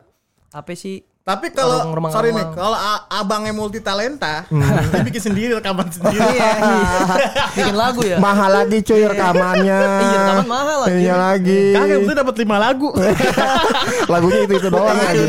apa 0.48 0.70
sih? 0.72 1.02
Tapi 1.28 1.52
kalau 1.52 1.92
sorry 2.08 2.32
nih, 2.32 2.56
kalau 2.56 2.78
abangnya 3.12 3.52
multi 3.52 3.84
talenta, 3.84 4.48
dia 4.96 5.04
bikin 5.04 5.20
sendiri 5.20 5.60
rekaman 5.60 5.84
sendiri. 5.92 6.24
Iya, 6.38 6.52
Bikin 7.58 7.76
lagu 7.76 8.00
ya. 8.00 8.16
Mahal 8.16 8.64
lagi 8.64 8.80
cuy 8.80 9.04
rekamannya. 9.04 9.76
Iya, 9.76 10.18
rekaman 10.24 10.48
mahal 10.48 10.76
lagi. 10.86 10.96
Iya 11.04 11.14
lagi. 11.20 11.62
Kagak 11.76 11.98
itu 12.00 12.12
dapat 12.16 12.34
lima 12.40 12.56
lagu. 12.56 12.88
Lagunya 14.08 14.40
itu 14.48 14.54
itu 14.56 14.68
doang 14.72 14.96
aja. 14.96 15.24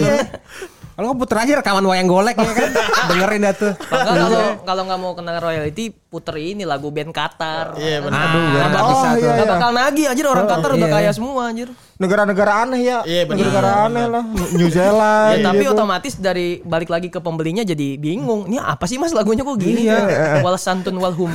Kalau 1.00 1.16
nggak 1.16 1.20
puter 1.24 1.38
aja 1.40 1.54
rekaman 1.64 1.84
wayang 1.88 2.08
golek 2.12 2.36
ya 2.36 2.52
kan. 2.52 2.72
Dengerin 3.12 3.42
dah 3.44 3.54
tuh. 3.56 3.74
Kalau 3.88 4.40
kalau 4.64 4.82
nggak 4.88 5.00
mau 5.00 5.12
kena 5.16 5.40
royalty 5.40 5.92
puter 5.92 6.36
ini 6.40 6.64
lagu 6.68 6.92
band 6.92 7.12
Qatar. 7.16 7.76
Iya 7.80 8.04
benar. 8.04 8.20
Aduh, 8.20 8.40
Nggak 8.40 8.68
nggak 8.68 8.72
bakal, 8.72 8.88
bisa 8.92 9.08
Oh, 9.08 9.12
tuh. 9.12 9.20
iya, 9.20 9.32
nggak 9.32 9.48
iya. 9.48 9.54
bakal 9.56 9.70
nagih 9.76 10.06
anjir 10.12 10.26
orang 10.28 10.46
Qatar 10.48 10.70
udah 10.76 10.88
iya. 10.88 10.96
kaya 10.96 11.12
semua 11.16 11.42
anjir. 11.48 11.70
Negara-negara 12.00 12.64
aneh 12.64 12.80
ya. 12.80 13.04
Iya, 13.04 13.28
benar. 13.28 13.44
Negara 13.44 13.72
aneh 13.84 14.06
lah. 14.08 14.24
New 14.56 14.72
Zealand. 14.72 15.28
Ya, 15.36 15.52
tapi 15.52 15.68
gitu. 15.68 15.76
otomatis 15.76 16.14
dari 16.16 16.64
balik 16.64 16.88
lagi 16.88 17.12
ke 17.12 17.20
pembelinya 17.20 17.62
jadi 17.62 18.00
bingung. 18.00 18.48
Ini 18.48 18.64
apa 18.64 18.88
sih 18.88 18.96
mas 18.96 19.12
lagunya 19.12 19.44
kok 19.44 19.60
gini? 19.60 19.84
Iya. 19.84 20.40
Wal 20.40 20.56
santun 20.56 20.96
wal 20.96 21.12
hum. 21.12 21.28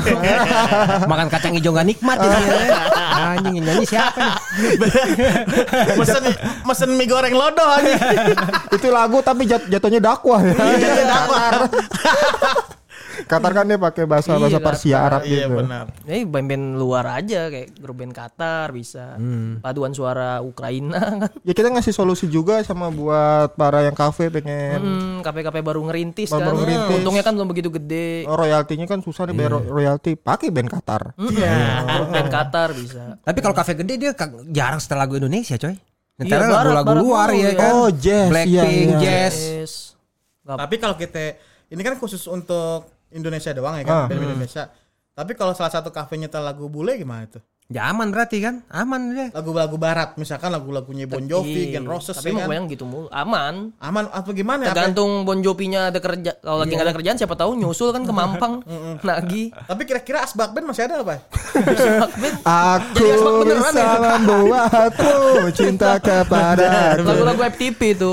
Makan 1.13 1.29
kacang 1.29 1.53
hijau 1.53 1.77
nggak 1.77 1.85
nikmat 1.93 2.17
ya. 2.17 2.33
Anjing 3.37 3.61
nyanyi 3.61 3.85
siapa 3.85 4.17
nih? 4.17 4.35
mesen 6.01 6.25
mesen 6.65 6.91
mie 6.97 7.07
goreng 7.07 7.37
lodoh 7.37 7.69
aja. 7.69 7.95
itu 8.73 8.89
lagu 8.89 9.21
tapi 9.21 9.45
jat- 9.45 9.69
jatuhnya 9.69 10.01
dakwah 10.01 10.41
ya. 10.41 10.57
Jadi 10.57 11.05
dakwah. 11.05 11.69
Qatar 13.25 13.53
kan 13.53 13.65
dia 13.65 13.77
pakai 13.77 14.05
bahasa 14.05 14.35
bahasa 14.35 14.57
Iya, 14.57 14.65
Persia 14.65 14.93
Qatar. 14.93 15.07
Arab 15.09 15.21
Iya 15.23 15.37
gitu. 15.41 15.57
benar. 15.57 15.85
Ini 16.03 16.21
band-band 16.25 16.65
luar 16.75 17.05
aja 17.13 17.41
kayak 17.47 17.69
grup 17.77 17.97
band 17.97 18.11
Qatar 18.11 18.67
bisa. 18.71 19.15
Paduan 19.59 19.91
suara 19.91 20.39
Ukraina 20.41 21.01
kan. 21.21 21.31
Ya 21.41 21.53
kita 21.53 21.69
ngasih 21.69 21.91
solusi 21.91 22.27
juga 22.27 22.59
sama 22.61 22.89
buat 22.89 23.53
para 23.53 23.83
yang 23.83 23.93
kafe 23.93 24.29
pengen 24.29 24.77
Hmm, 24.77 25.17
KP-KP 25.21 25.57
baru 25.61 25.81
ngerintis 25.85 26.29
Baru 26.29 26.53
kan. 26.53 26.55
ngerintis. 26.59 26.97
Untungnya 26.99 27.23
kan 27.23 27.33
belum 27.33 27.49
begitu 27.49 27.71
gede. 27.71 28.25
Oh, 28.25 28.35
royaltinya 28.35 28.85
kan 28.85 29.01
susah 29.01 29.25
nih 29.25 29.35
bayar 29.35 29.51
ro- 29.55 29.69
royalti. 29.71 30.15
Pakai 30.15 30.49
band 30.49 30.69
Qatar. 30.69 31.15
Iya. 31.17 31.55
Grup 31.95 32.09
band 32.11 32.29
Qatar 32.29 32.69
bisa. 32.73 33.17
Tapi 33.19 33.39
kalau 33.39 33.53
kafe 33.53 33.75
gede 33.75 33.95
dia 33.97 34.11
jarang 34.49 34.79
setel 34.79 34.97
lagu 34.97 35.15
Indonesia 35.15 35.55
coy. 35.55 35.75
Iya, 36.15 36.21
Nyetelnya 36.21 36.47
barat- 36.47 36.55
lagu-lagu 36.55 36.87
barat 36.87 37.03
luar 37.03 37.29
mulu 37.29 37.41
ya 37.41 37.51
kan. 37.53 37.73
Oh, 37.75 37.91
jazz. 37.91 38.29
Blackpink, 38.29 38.55
Iya, 38.55 38.63
iya. 38.87 38.99
jazz. 38.99 39.35
Yes. 39.35 39.73
Nggak- 40.43 40.59
Tapi 40.61 40.75
kalau 40.77 40.95
kita 40.95 41.23
ini 41.67 41.81
kan 41.81 41.95
khusus 41.97 42.23
untuk 42.25 42.87
Indonesia 43.15 43.51
doang 43.55 43.79
ya 43.79 43.83
Ah. 43.83 44.05
kan, 44.05 44.11
band 44.11 44.23
Indonesia. 44.27 44.65
Tapi 45.15 45.33
kalau 45.33 45.55
salah 45.55 45.71
satu 45.71 45.89
kafe 45.89 46.19
nyetel 46.19 46.43
lagu 46.43 46.67
bule 46.67 46.99
gimana 46.99 47.31
tuh? 47.31 47.43
Ya 47.65 47.89
aman 47.89 48.13
berarti 48.13 48.45
kan? 48.45 48.61
Aman 48.69 49.09
dia. 49.11 49.33
Lagu-lagu 49.33 49.73
barat, 49.75 50.21
misalkan 50.21 50.53
lagu-lagunya 50.53 51.09
Bon 51.09 51.25
Jovi, 51.25 51.73
Iya. 51.73 51.81
Gen 51.81 51.89
Roses 51.89 52.13
Tapi 52.13 52.29
ya 52.29 52.37
mau 52.37 52.41
kan. 52.45 52.49
bayang 52.53 52.67
gitu 52.69 52.85
mulu. 52.85 53.09
Aman. 53.09 53.73
Aman 53.81 54.05
apa 54.07 54.31
gimana 54.31 54.69
ya? 54.69 54.77
Tergantung 54.77 55.25
Bon 55.25 55.41
Jovinya 55.41 55.89
ada 55.89 55.97
kerja. 55.97 56.37
Kalau 56.37 56.61
lagi 56.61 56.71
nggak 56.71 56.85
ada 56.85 56.95
kerjaan 56.95 57.17
siapa 57.17 57.33
tahu 57.33 57.57
nyusul 57.57 57.89
kan 57.91 58.05
ke 58.05 58.13
Mampang. 58.13 58.61
Nagi. 59.01 59.49
Tapi 59.49 59.83
kira-kira 59.83 60.21
Asbak 60.21 60.53
Band 60.53 60.67
masih 60.69 60.85
ada 60.85 61.01
apa? 61.01 61.17
Aku 62.45 63.01
Jadi 63.01 63.11
asbak 63.15 63.33
beneran 63.41 63.63
bisa 63.65 63.81
ya? 63.81 63.97
membuatmu 64.19 65.15
cinta 65.59 65.91
kepada 65.97 66.99
Lagu-lagu 66.99 67.43
FTP 67.49 67.81
itu. 67.97 68.13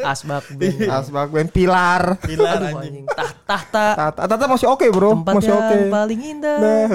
Asbak 0.00 0.48
band. 0.50 0.78
Asbak 0.88 1.28
band 1.28 1.50
Pilar. 1.50 2.16
Pilar 2.18 2.56
anjing. 2.62 3.04
anjing. 3.04 3.06
Tah, 3.10 3.30
tahta. 3.44 3.86
Tata 4.16 4.44
masih 4.46 4.64
oke 4.66 4.86
bro, 4.88 5.12
Tempat 5.14 5.32
masih 5.36 5.50
yang 5.50 5.60
oke. 5.60 5.76
paling 5.90 6.20
indah. 6.24 6.56
Nah. 6.56 6.86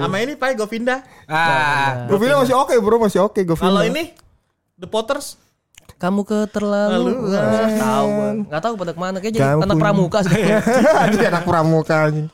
Sama 0.00 0.16
ini 0.18 0.32
Pak 0.32 0.48
Govinda. 0.78 0.96
Ah, 1.26 2.06
Govina 2.06 2.38
masih 2.38 2.54
oke 2.54 2.74
bro, 2.78 2.96
masih 2.96 3.20
oke 3.20 3.40
Govina. 3.42 3.66
Kalau 3.68 3.82
ini 3.82 4.14
The 4.74 4.86
Potters 4.86 5.34
Kamu 5.98 6.22
keterlaluan. 6.22 7.26
Nggak 7.26 7.74
tahu 7.76 8.06
gua. 8.08 8.30
Nggak 8.46 8.62
tahu 8.62 8.74
pada 8.78 8.92
ke 8.94 9.00
mana. 9.00 9.16
Kayak 9.18 9.34
jadi 9.34 9.46
anak 9.58 9.76
pramuka 9.76 10.18
sekarang. 10.22 10.62
Jadi 11.10 11.24
anak 11.26 11.44
pramuka 11.44 11.96
anjing. 12.06 12.28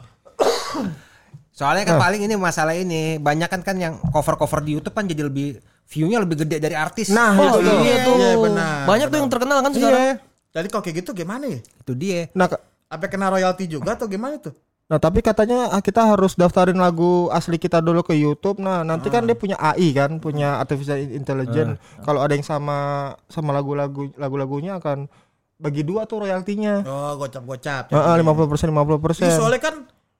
soalnya 1.54 1.86
kan 1.86 1.96
paling 1.96 2.20
ini 2.20 2.34
masalah 2.34 2.74
ini 2.74 3.16
banyak 3.16 3.46
kan 3.46 3.62
kan 3.62 3.78
yang 3.78 3.94
cover-cover 4.04 4.58
di 4.60 4.74
YouTube 4.74 4.90
kan 4.90 5.06
jadi 5.06 5.22
lebih 5.24 5.62
view-nya 5.86 6.18
lebih 6.20 6.44
gede 6.44 6.58
dari 6.58 6.74
artis. 6.74 7.08
Nah, 7.08 7.32
Oh 7.32 7.56
itu 7.56 7.58
tuh. 7.62 7.78
iya 7.80 7.96
tuh. 8.02 8.14
Iya, 8.18 8.32
benar, 8.36 8.84
Banyak 8.84 9.06
tuh 9.06 9.16
yang 9.16 9.30
terkenal 9.30 9.58
kan 9.62 9.72
sekarang. 9.72 9.96
Iya. 9.96 10.14
Jadi 10.50 10.66
kalau 10.68 10.82
kayak 10.82 10.96
gitu 11.00 11.10
gimana 11.14 11.44
ya? 11.46 11.60
Itu 11.62 11.92
dia. 11.94 12.26
Nah, 12.32 12.46
ke- 12.46 12.60
Apa 12.84 13.06
kena 13.06 13.26
royalti 13.28 13.64
juga 13.64 13.94
atau 13.94 14.04
gimana 14.04 14.36
tuh? 14.36 14.52
Nah 14.84 15.00
tapi 15.00 15.20
katanya 15.20 15.72
ah, 15.72 15.80
kita 15.80 16.04
harus 16.04 16.36
daftarin 16.36 16.76
lagu 16.76 17.32
asli 17.32 17.56
kita 17.56 17.80
dulu 17.80 18.04
ke 18.04 18.12
YouTube. 18.12 18.60
Nah, 18.60 18.84
nanti 18.84 19.08
kan 19.08 19.24
dia 19.24 19.32
punya 19.32 19.56
AI 19.56 19.96
kan, 19.96 20.20
punya 20.20 20.60
artificial 20.60 21.00
intelligence. 21.00 21.80
Kalau 22.04 22.20
ada 22.20 22.36
yang 22.36 22.44
sama 22.44 23.10
sama 23.26 23.56
lagu-lagu 23.56 24.12
lagu-lagunya 24.14 24.76
akan 24.76 25.08
bagi 25.56 25.82
dua 25.82 26.04
tuh 26.04 26.28
royaltinya. 26.28 26.84
Oh, 26.84 27.16
gocap-gocap. 27.16 27.88
Heeh, 27.88 28.14
50% 28.20 28.68
50%. 28.68 29.24
Iya, 29.24 29.40
soalnya 29.40 29.62
kan 29.64 29.74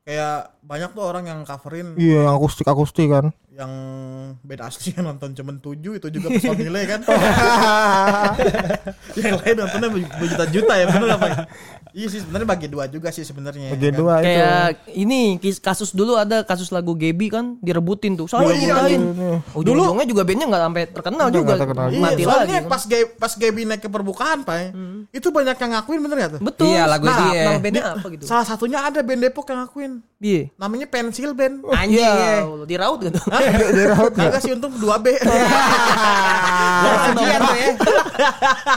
kayak 0.04 0.61
banyak 0.61 0.90
tuh 0.92 1.04
orang 1.04 1.25
yang 1.25 1.40
coverin 1.44 1.97
Iya, 1.97 2.28
yang 2.28 2.37
akustik 2.37 2.64
akustik 2.64 3.09
kan. 3.09 3.33
yang 3.54 3.71
band 4.42 4.66
asli 4.66 4.90
yang 4.90 5.06
nonton 5.06 5.30
cuman 5.30 5.62
7 5.62 5.94
itu 5.94 6.09
juga 6.11 6.26
personilnya 6.26 6.85
kan. 6.97 7.00
yang 9.23 9.35
lain 9.38 9.56
nontonnya 9.56 9.88
berjuta-juta 10.18 10.73
ya 10.75 10.87
bener 10.90 11.09
apa? 11.14 11.26
Iya 11.94 12.10
sih 12.10 12.20
sebenarnya 12.20 12.48
bagi 12.50 12.66
dua 12.66 12.90
juga 12.90 13.14
sih 13.14 13.22
sebenarnya. 13.22 13.70
Bagi 13.70 13.86
kan? 13.86 13.94
dua 13.94 14.14
itu. 14.18 14.26
Kayak 14.26 14.66
ini 14.90 15.20
kasus 15.62 15.94
dulu 15.94 16.18
ada 16.18 16.42
kasus 16.42 16.74
lagu 16.74 16.90
Gebi 16.92 17.30
kan 17.30 17.54
direbutin 17.62 18.18
tuh. 18.18 18.26
Saya 18.26 18.50
iya, 18.50 18.74
ciptain. 18.74 18.98
iya. 19.14 19.38
Ujung-ujungnya 19.54 20.02
juga 20.02 20.26
bandnya 20.26 20.46
nggak 20.50 20.62
sampai 20.64 20.82
terkenal 20.90 21.26
Udah 21.30 21.38
juga. 21.38 21.52
terkenal. 21.54 21.86
Iya, 21.94 22.02
Mati 22.02 22.22
soalnya 22.26 22.42
lagi. 22.42 22.54
kan. 22.58 22.62
pas 22.66 22.82
Gaby 22.82 23.06
pas 23.14 23.32
Gaby 23.38 23.60
naik 23.62 23.80
ke 23.80 23.88
permukaan, 23.88 24.38
Pak. 24.42 24.56
ya, 24.58 24.68
Itu 25.14 25.30
banyak 25.30 25.54
yang 25.54 25.70
ngakuin 25.70 26.00
bener 26.02 26.16
gak 26.18 26.30
tuh? 26.34 26.40
Betul. 26.42 26.66
Iya, 26.66 26.82
lagu 26.90 27.06
nah, 27.06 27.18
dia. 27.30 27.42
Nama 27.46 27.58
bandnya 27.62 27.84
apa 27.94 28.06
gitu? 28.10 28.24
Salah 28.26 28.42
satunya 28.42 28.78
ada 28.82 28.98
band 28.98 29.20
Depok 29.22 29.46
yang 29.46 29.58
ngakuin. 29.62 29.92
Iya. 30.18 30.42
Namanya 30.58 30.86
Pensil 30.90 31.30
Band. 31.30 31.62
Anjing 31.70 31.94
ya. 32.10 32.42
Iya, 32.42 32.66
di 32.66 32.74
raut 32.74 32.98
gitu. 32.98 33.20
Di 33.70 33.84
raut 33.86 34.10
nggak? 34.10 34.34
Kagak 34.34 34.42
sih 34.42 34.50
untung 34.50 34.74
2B. 34.74 35.06
Ujian 35.14 37.10
tuh 37.46 37.54
ya. 37.54 37.68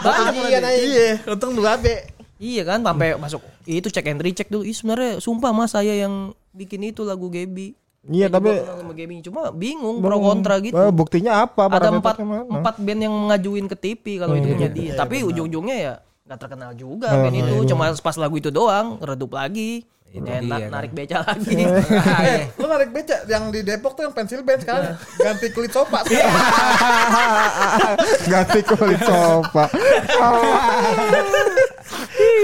Ujian 0.05 0.61
Iya, 0.69 1.09
untung 1.25 1.57
2B. 1.57 2.13
Iya 2.37 2.63
kan 2.63 2.85
sampai 2.85 3.17
masuk 3.17 3.41
itu 3.65 3.89
cek 3.89 4.13
and 4.13 4.21
recheck 4.21 4.47
dulu. 4.47 4.61
Ih 4.61 4.73
sebenarnya 4.73 5.17
sumpah 5.17 5.49
mas 5.49 5.73
saya 5.73 5.97
yang 5.97 6.37
bikin 6.53 6.85
itu 6.85 7.01
lagu 7.01 7.27
Gebi. 7.27 7.73
Iya, 8.07 8.31
tapi 8.31 8.61
sama 8.61 8.93
Gebi. 8.93 9.19
Cuma 9.25 9.51
bingung 9.51 9.99
pro 9.99 10.15
kontra 10.21 10.61
gitu. 10.61 10.77
eh, 10.77 10.93
buktinya 10.93 11.43
apa? 11.43 11.67
Ada 11.67 11.91
empat 11.91 12.15
empat 12.23 12.75
band 12.79 13.01
yang 13.03 13.11
mengajuin 13.11 13.65
ke 13.67 13.75
TV 13.75 14.21
kalau 14.21 14.37
itu 14.37 14.47
punya 14.47 14.69
dia. 14.69 14.91
Tapi 14.95 15.25
ujung-ujungnya 15.25 15.75
ya 15.75 15.93
nggak 16.27 16.39
terkenal 16.39 16.71
juga 16.71 17.11
band 17.11 17.35
itu. 17.35 17.67
Cuma 17.67 17.91
pas 17.91 18.15
lagu 18.15 18.37
itu 18.37 18.47
doang 18.47 19.01
redup 19.01 19.33
lagi. 19.33 19.83
Enak 20.07 20.71
narik 20.71 20.95
beca 20.95 21.19
lagi. 21.19 21.51
Eh, 21.51 22.47
lu 22.57 22.65
narik 22.65 22.95
beca 22.95 23.27
yang 23.27 23.51
di 23.51 23.59
Depok 23.59 23.91
tuh 23.91 24.07
yang 24.07 24.15
Pensil 24.15 24.39
Band 24.39 24.63
sekarang 24.63 24.95
ganti 25.19 25.51
kulit 25.51 25.69
sofa. 25.69 25.99
Ganti 28.31 28.59
kulit 28.63 29.03
sofa. 29.03 29.67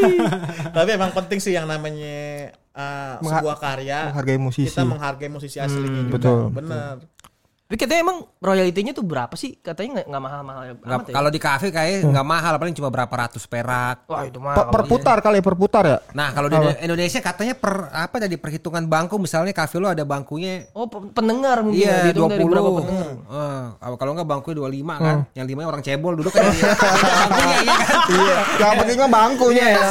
Tapi 0.75 0.89
emang 0.91 1.11
penting 1.11 1.39
sih 1.39 1.51
yang 1.51 1.65
namanya 1.65 2.49
uh, 2.71 3.17
Mengha- 3.19 3.39
sebuah 3.39 3.57
karya 3.57 3.99
menghargai 4.09 4.37
musisi. 4.37 4.67
kita 4.67 4.83
menghargai 4.83 5.29
musisi 5.29 5.57
aslinya 5.57 6.01
juga. 6.03 6.11
betul, 6.11 6.39
Bener. 6.51 6.95
Tapi 7.73 7.89
katanya 7.89 8.01
emang 8.05 8.21
royaltinya 8.37 8.93
tuh 8.93 9.01
berapa 9.01 9.33
sih? 9.33 9.57
Katanya 9.57 10.05
nggak 10.05 10.21
mahal-mahal 10.21 10.77
amat 10.77 11.09
ya? 11.09 11.13
Kalau 11.17 11.29
di 11.33 11.41
kafe 11.41 11.73
kayak 11.73 12.05
nggak 12.05 12.21
mahal 12.21 12.53
paling 12.61 12.77
cuma 12.77 12.93
berapa 12.93 13.09
ratus 13.09 13.49
perak. 13.49 14.05
Wah 14.05 14.29
itu 14.29 14.37
mah. 14.37 14.53
Per, 14.53 14.65
perputar 14.69 15.17
kali 15.25 15.41
perputar 15.41 15.81
ya? 15.81 15.97
Nah 16.13 16.29
kalau 16.37 16.53
di 16.53 16.57
Indonesia 16.85 17.17
katanya 17.17 17.57
per 17.57 17.89
apa 17.89 18.21
dari 18.21 18.37
perhitungan 18.37 18.85
bangku 18.85 19.17
misalnya 19.17 19.57
kafe 19.57 19.81
lo 19.81 19.89
ada 19.89 20.05
bangkunya 20.05 20.69
Oh 20.77 20.85
pe- 20.85 21.01
pendengar 21.17 21.65
mungkin 21.65 21.81
ya, 21.81 22.13
Iya 22.13 22.13
dihitung 22.13 22.29
dua 22.29 22.37
puluh. 22.45 22.73
pendengar. 22.85 23.09
kalau 23.97 24.11
nggak 24.21 24.29
bangkunya 24.29 24.55
dua 24.61 24.69
lima 24.69 24.95
kan, 25.01 25.17
yang 25.33 25.49
lima 25.49 25.65
orang 25.65 25.81
cebol 25.81 26.13
duduk 26.13 26.29
kan. 26.29 26.45
bangkunya 26.53 27.57
iya 27.57 27.73
kan. 27.73 27.97
Iya. 28.05 28.37
Yang 28.61 28.73
penting 28.85 28.97
mah 29.01 29.09
bangkunya 29.17 29.65
ya. 29.65 29.85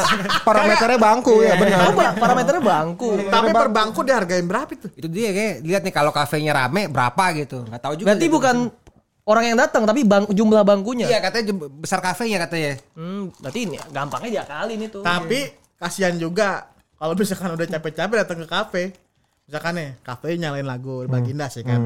Parameternya 0.46 0.98
bangku 1.02 1.34
ya 1.42 1.52
benar. 1.58 1.78
Oh, 1.90 1.94
parameternya 1.98 2.62
bangku. 2.62 3.10
Tapi 3.26 3.50
per 3.50 3.68
bangku 3.74 4.00
dihargain 4.06 4.46
berapa 4.46 4.70
itu? 4.70 4.86
Itu 4.94 5.10
dia 5.10 5.34
kayak 5.34 5.54
lihat 5.66 5.82
nih 5.82 5.90
kalau 5.90 6.14
kafenya 6.14 6.54
rame 6.54 6.86
berapa 6.86 7.24
gitu, 7.34 7.66
nggak 7.72 7.80
tahu 7.80 7.94
juga. 7.96 8.06
Berarti 8.12 8.26
gitu. 8.28 8.34
bukan 8.36 8.56
orang 9.24 9.44
yang 9.48 9.56
datang 9.56 9.82
tapi 9.88 10.04
bang, 10.04 10.28
jumlah 10.28 10.60
bangkunya. 10.60 11.08
Iya 11.08 11.24
katanya 11.24 11.44
jem- 11.48 11.72
besar 11.80 12.04
kafenya 12.04 12.44
katanya. 12.44 12.76
Hmm, 12.92 13.32
berarti 13.40 13.58
ini 13.64 13.76
gampangnya 13.88 14.30
diakalin 14.40 14.80
itu. 14.84 15.00
Tapi 15.00 15.40
kasihan 15.80 16.14
juga 16.14 16.68
kalau 17.00 17.16
misalkan 17.16 17.56
udah 17.56 17.66
capek-capek 17.66 18.16
datang 18.20 18.38
ke 18.38 18.46
kafe. 18.46 18.84
Misalkan 19.48 19.72
nih, 19.74 19.88
kafe 20.04 20.38
nyalain 20.38 20.62
lagu 20.62 21.02
Baginda 21.08 21.50
sih 21.50 21.64
kan. 21.64 21.80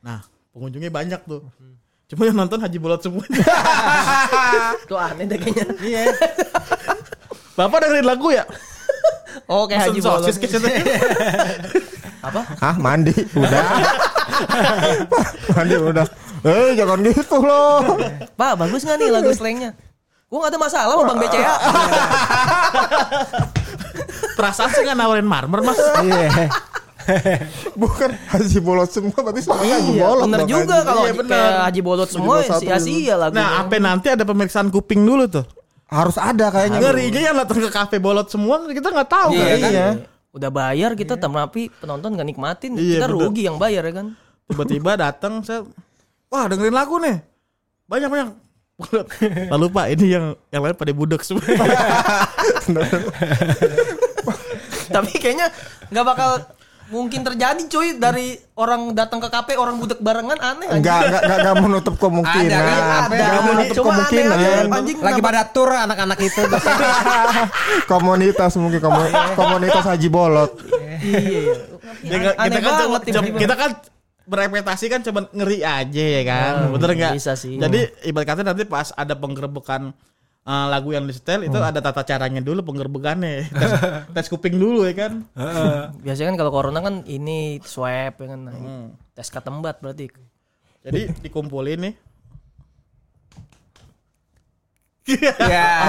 Nah, 0.00 0.24
pengunjungnya 0.54 0.88
banyak 0.88 1.20
tuh. 1.26 1.42
Cuma 2.06 2.22
yang 2.22 2.38
nonton 2.38 2.62
Haji 2.62 2.78
Bolot 2.78 3.02
semua. 3.02 3.26
Itu 4.86 4.94
aneh 4.94 5.26
deh 5.26 5.36
kayaknya. 5.36 5.66
Iya. 5.82 6.00
Bapak 7.52 7.82
dengerin 7.82 8.06
lagu 8.06 8.30
ya? 8.30 8.46
Oh 9.46 9.66
kayak 9.68 9.90
Haji 9.90 10.00
Bolot. 10.00 10.26
Apa? 12.24 12.40
Ah 12.64 12.74
mandi 12.78 13.12
udah. 13.34 13.62
Mandi 15.52 15.74
udah. 15.74 16.06
Eh 16.42 16.70
jangan 16.74 16.98
gitu 17.02 17.36
loh. 17.40 17.98
Pak, 18.34 18.52
bagus 18.56 18.82
nggak 18.82 18.96
nih 18.96 19.08
lagu 19.10 19.30
slangnya? 19.32 19.70
Gua 20.26 20.42
nggak 20.42 20.52
ada 20.52 20.60
masalah 20.60 20.92
sama 20.94 21.04
Bang 21.06 21.18
BCA. 21.22 21.54
Perasaan 24.36 24.70
sih 24.70 24.82
nggak 24.84 24.98
nawarin 24.98 25.26
marmer 25.26 25.60
mas. 25.62 25.78
Iya. 26.02 26.50
Bukan 27.78 28.10
Haji 28.34 28.58
Bolot 28.58 28.90
semua 28.90 29.14
berarti 29.14 29.46
semuanya 29.46 29.78
Haji 29.78 29.90
Iya, 29.94 30.02
Bolot. 30.02 30.24
bener 30.26 30.40
dong, 30.42 30.50
juga 30.50 30.76
kalau 30.82 31.02
Iya, 31.06 31.14
bener. 31.14 31.50
Haji 31.62 31.80
Bolot 31.80 32.10
semua 32.10 32.34
Bolot 32.42 32.50
satu 32.50 32.62
sia-sia 32.66 33.14
lagu. 33.14 33.34
Nah, 33.38 33.62
apa 33.62 33.78
nanti 33.78 34.10
ada 34.10 34.26
pemeriksaan 34.26 34.68
kuping 34.68 35.06
dulu 35.06 35.30
tuh. 35.30 35.46
Harus 35.86 36.18
ada 36.18 36.50
kayaknya. 36.50 36.82
Ngerinya 36.82 37.20
yang 37.22 37.36
datang 37.38 37.62
ke 37.62 37.70
kafe 37.70 38.02
bolot 38.02 38.26
semua 38.26 38.58
kita 38.66 38.90
nggak 38.90 39.06
tahu 39.06 39.38
Iya 39.38 39.54
kan. 39.54 39.70
Iya. 39.70 39.88
Udah 40.34 40.50
bayar 40.50 40.90
kita 40.92 41.14
tapi 41.16 41.70
penonton 41.72 42.12
gak 42.12 42.26
nikmatin, 42.26 42.74
Iya, 42.76 43.00
kita 43.00 43.06
bener. 43.08 43.22
rugi 43.24 43.42
yang 43.46 43.56
bayar 43.56 43.86
ya 43.86 43.94
kan. 44.02 44.06
Tiba-tiba 44.46 44.94
datang 44.94 45.42
saya, 45.42 45.66
wah 46.26 46.46
dengerin 46.46 46.70
lagu 46.70 46.98
nih, 46.98 47.18
banyak 47.84 48.08
banyak. 48.08 48.28
Lalu 49.52 49.66
pak 49.72 49.86
ini 49.88 50.06
yang 50.12 50.24
yang 50.52 50.62
lain 50.62 50.76
pada 50.76 50.92
budek 50.92 51.24
semua. 51.24 51.40
tapi 54.86 55.12
kayaknya 55.18 55.48
nggak 55.90 56.06
bakal 56.06 56.30
mungkin 56.86 57.26
terjadi 57.26 57.66
cuy 57.66 57.98
dari 57.98 58.38
orang 58.54 58.94
datang 58.94 59.18
ke 59.18 59.26
kafe 59.26 59.58
orang 59.58 59.74
budek 59.74 59.98
barengan 59.98 60.38
aneh 60.38 60.70
anjing. 60.70 60.86
Enggak, 60.86 61.00
enggak, 61.02 61.22
enggak, 61.26 61.54
menutup 61.58 61.94
kemungkinan. 61.98 62.46
Ada, 62.46 62.78
ada. 63.10 63.16
Enggak 63.18 63.42
menutup 63.42 63.74
Cuma 63.74 63.86
kemungkinan. 63.90 64.26
aneh 64.30 64.46
aja, 64.46 64.60
anjing 64.70 64.98
Lagi 65.02 65.12
kenapa- 65.18 65.26
pada 65.26 65.42
tur 65.50 65.68
anak-anak 65.72 66.18
itu. 66.22 66.42
komunitas 67.90 68.52
mungkin 68.54 68.78
komu- 68.78 69.14
komunitas 69.34 69.82
haji 69.82 70.08
bolot. 70.08 70.52
Iya, 71.02 71.18
iya. 71.18 71.54
Ya, 72.06 72.18
Aneh 72.38 72.60
kita 72.60 72.60
kan 72.62 73.24
kita 73.34 73.54
kan 73.58 73.70
berepetasi 74.26 74.86
kan 74.86 75.00
cuma 75.00 75.30
ngeri 75.30 75.62
aja 75.62 76.04
ya 76.12 76.22
kan, 76.22 76.52
Hmm, 76.60 76.72
bener 76.74 76.90
nggak? 76.92 77.12
bisa 77.14 77.32
sih. 77.32 77.56
Jadi 77.56 77.86
ibarat 78.04 78.26
kata 78.26 78.42
nanti 78.42 78.62
pas 78.62 78.90
ada 78.90 79.14
penggerbekan 79.14 79.94
eh, 80.42 80.66
lagu 80.66 80.90
yang 80.90 81.02
di 81.02 81.14
setel 81.14 81.42
itu 81.42 81.54
ada 81.56 81.78
tata 81.78 82.02
caranya 82.02 82.38
dulu 82.38 82.62
penggerbekannya, 82.64 83.46
tes, 83.52 83.70
tes 84.12 84.26
kuping 84.26 84.54
dulu 84.54 84.82
ya 84.82 84.94
kan. 84.96 85.12
Biasanya 86.00 86.30
kan 86.30 86.38
kalau 86.38 86.52
corona 86.52 86.78
kan 86.78 87.02
ini 87.02 87.58
swab 87.62 88.14
ya 88.14 88.26
kan. 88.26 88.40
Nah, 88.40 88.54
Hmm. 88.54 88.86
Tes 89.10 89.26
ketembat 89.26 89.78
berarti. 89.78 90.10
Jadi 90.82 91.00
dikumpulin 91.20 91.80
nih. 91.82 91.94
Ya. 95.38 95.86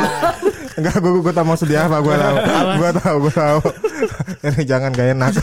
Enggak, 0.78 1.02
gue 1.02 1.10
gue 1.20 1.34
tahu 1.34 1.46
maksud 1.48 1.66
dia 1.66 1.90
apa, 1.90 1.98
gue 2.00 2.14
tahu. 2.14 2.36
Gue 2.78 2.90
tahu, 2.96 3.16
gue 3.18 3.34
tahu. 3.42 3.60
Ini 4.46 4.62
jangan 4.64 4.94
gak 4.94 5.08
enak. 5.12 5.34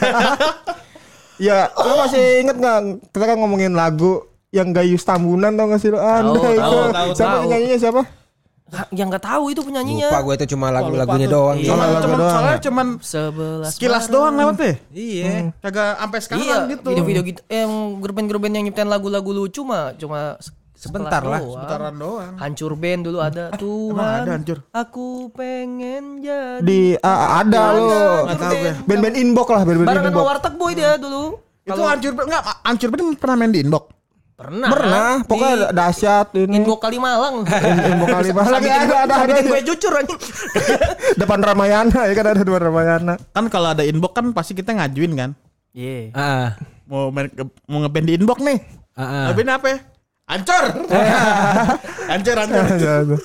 Ya, 1.36 1.70
lo 1.72 1.92
masih 2.00 2.40
inget 2.40 2.56
nggak 2.56 2.78
kita 3.10 3.24
kan 3.24 3.36
ngomongin 3.38 3.72
lagu 3.72 4.22
yang 4.50 4.70
Gayus 4.70 5.02
Tambunan 5.02 5.58
tau 5.58 5.66
gak 5.66 5.82
sih 5.82 5.90
lo? 5.90 5.98
Andai 5.98 6.54
tahu, 6.54 6.74
ke- 6.78 6.94
tahu, 6.94 7.08
siapa 7.12 7.34
tahu. 7.34 7.50
nyanyinya 7.50 7.78
siapa? 7.78 8.02
Yang 8.90 9.06
nggak 9.10 9.24
tahu 9.24 9.44
itu 9.50 9.60
penyanyinya. 9.62 10.08
Lupa 10.10 10.20
gue 10.22 10.34
itu 10.34 10.46
cuma 10.54 10.66
lagu-lagunya 10.70 11.26
doang. 11.26 11.58
Iya. 11.58 11.68
Cuman, 11.70 11.78
lagu 11.84 11.98
cuman 12.00 12.16
doang 12.18 12.32
soalnya 12.32 12.50
ya? 12.50 12.62
cuman 12.62 12.86
Sebelas 12.98 13.66
sekilas 13.70 14.04
doang 14.10 14.34
lewat 14.34 14.54
deh. 14.58 14.74
Iya. 14.90 15.54
Kagak 15.58 15.90
sampai 15.98 16.18
sekarang 16.22 16.42
Iya, 16.42 16.56
gitu. 16.70 16.88
video-video 16.90 17.22
gitu. 17.22 17.40
Eh, 17.46 17.62
yang 17.62 17.72
grup-band 18.02 18.54
yang 18.54 18.64
nyiptain 18.66 18.86
lagu-lagu 18.86 19.30
lucu 19.30 19.62
mah 19.62 19.94
cuma 19.94 20.38
Sebentar 20.84 21.22
lah, 21.24 21.40
doang. 21.40 21.64
Putaran 21.64 21.94
doang. 21.96 22.34
Hancur 22.36 22.72
band 22.76 23.00
dulu 23.08 23.18
ada 23.24 23.44
Tuhan. 23.56 23.96
emang 23.96 24.12
ada 24.20 24.30
hancur? 24.36 24.58
Aku 24.68 25.06
pengen 25.32 26.20
jadi. 26.20 26.60
Di 26.60 26.80
ah, 27.00 27.40
ada 27.40 27.62
lo. 27.72 27.88
Nggak 28.28 28.38
tahu 28.38 28.54
gue. 28.60 28.72
Band-band 28.84 29.16
inbox 29.16 29.48
lah, 29.48 29.62
band-band 29.64 29.88
Barengan 29.88 30.12
inbox. 30.12 30.26
Warteg 30.28 30.54
Boy 30.60 30.72
dia 30.76 30.92
dulu. 31.00 31.40
Itu 31.64 31.80
hancur 31.80 32.12
enggak 32.12 32.42
hancur 32.60 32.88
bener 32.92 33.16
pernah 33.16 33.36
main 33.40 33.50
di 33.50 33.60
inbox. 33.64 33.84
Pernah. 34.34 34.66
Pernah, 34.66 35.10
pokoknya 35.30 35.70
dahsyat 35.70 36.34
ini. 36.34 36.58
Inbox 36.58 36.78
Kalimalang. 36.82 37.46
Inbox 37.94 38.08
kali 38.10 38.30
lagi 38.34 38.66
ada 38.66 38.96
ada 39.06 39.14
ada 39.14 39.30
Bikin 39.30 39.46
gue 39.46 39.60
jujur 39.62 39.92
anjing. 39.94 40.20
depan 41.22 41.38
Ramayana 41.38 42.00
ya 42.10 42.14
kan 42.18 42.26
ada 42.34 42.42
depan 42.42 42.62
Ramayana. 42.66 43.14
Kan 43.30 43.46
kalau 43.46 43.72
ada 43.72 43.86
inbox 43.86 44.10
kan 44.10 44.26
pasti 44.34 44.58
kita 44.58 44.74
ngajuin 44.74 45.14
kan. 45.14 45.30
Iya. 45.70 46.10
Ah. 46.18 46.48
Mau 46.90 47.14
main 47.14 47.30
ke- 47.30 47.46
mau 47.70 47.78
ngeband 47.86 48.06
di 48.10 48.12
inbox 48.18 48.38
nih. 48.42 48.58
Ah. 48.98 49.02
ah. 49.02 49.24
Ngeband 49.30 49.50
apa? 49.54 49.66
ya? 49.70 49.78
Hancur. 50.30 50.64
hancur 52.08 52.36
hancur. 52.40 53.20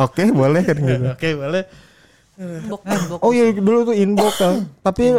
Oke, 0.00 0.22
boleh 0.34 0.62
kan 0.66 0.76
gitu. 0.78 1.06
Oke, 1.14 1.28
boleh. 1.38 1.62
Inbox, 2.40 2.80
inbox. 2.88 3.20
Oh 3.20 3.30
iya 3.36 3.52
dulu 3.52 3.78
tuh 3.92 3.96
inbox 3.96 4.32
kan. 4.40 4.64
Tapi 4.80 5.12